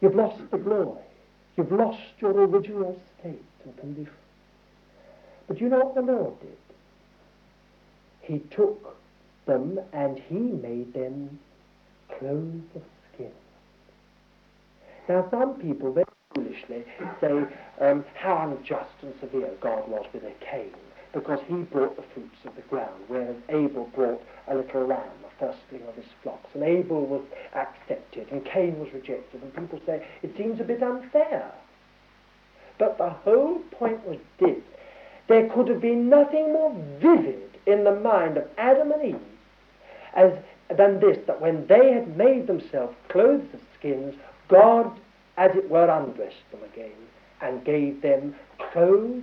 [0.00, 1.02] You've lost the glory.
[1.56, 4.12] You've lost your original state and condition.
[5.46, 6.56] But you know what the Lord did?
[8.22, 8.96] He took
[9.46, 11.38] them and he made them
[12.18, 13.32] clothes of skin.
[15.08, 16.84] Now, some people very foolishly
[17.20, 17.44] say
[17.80, 20.70] um, how unjust and severe God was with a Cain
[21.12, 25.38] because he brought the fruits of the ground, whereas Abel brought a little lamb, a
[25.38, 26.48] firstling of his flocks.
[26.54, 27.22] And Abel was
[27.54, 29.42] accepted and Cain was rejected.
[29.42, 31.52] And people say it seems a bit unfair.
[32.78, 34.62] But the whole point was this.
[35.28, 39.20] There could have been nothing more vivid in the mind of Adam and Eve
[40.14, 40.32] as,
[40.76, 44.14] than this, that when they had made themselves clothes of skins,
[44.48, 44.98] God,
[45.36, 46.90] as it were, undressed them again
[47.40, 48.34] and gave them
[48.72, 49.22] clothes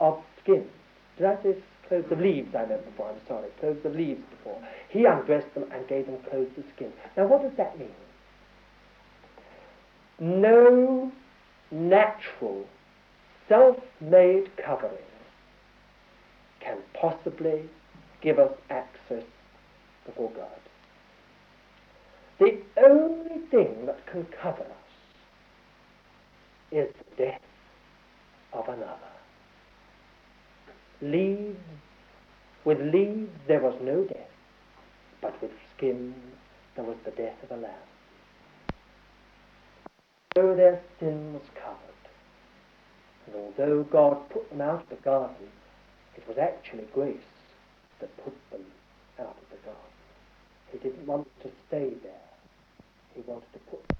[0.00, 0.70] of skins.
[1.16, 1.56] Did I say
[1.88, 3.10] clothes of leaves I meant before?
[3.10, 4.60] I'm sorry, clothes of leaves before.
[4.88, 6.92] He undressed them and gave them clothes of skin.
[7.16, 7.90] Now what does that mean?
[10.18, 11.12] No
[11.70, 12.64] natural,
[13.48, 14.92] self-made covering
[16.60, 17.68] can possibly
[18.20, 19.24] give us access
[20.06, 20.48] before God.
[22.38, 24.68] The only thing that can cover us
[26.72, 27.40] is the death
[28.52, 29.13] of another.
[31.04, 31.60] Leaves,
[32.64, 34.30] with leaves there was no death,
[35.20, 36.14] but with skins
[36.74, 37.74] there was the death of a lamb.
[40.34, 41.78] So their sin was covered.
[43.26, 45.48] And although God put them out of the garden,
[46.16, 47.18] it was actually grace
[48.00, 48.64] that put them
[49.20, 49.82] out of the garden.
[50.72, 52.30] He didn't want to stay there.
[53.14, 53.93] He wanted to put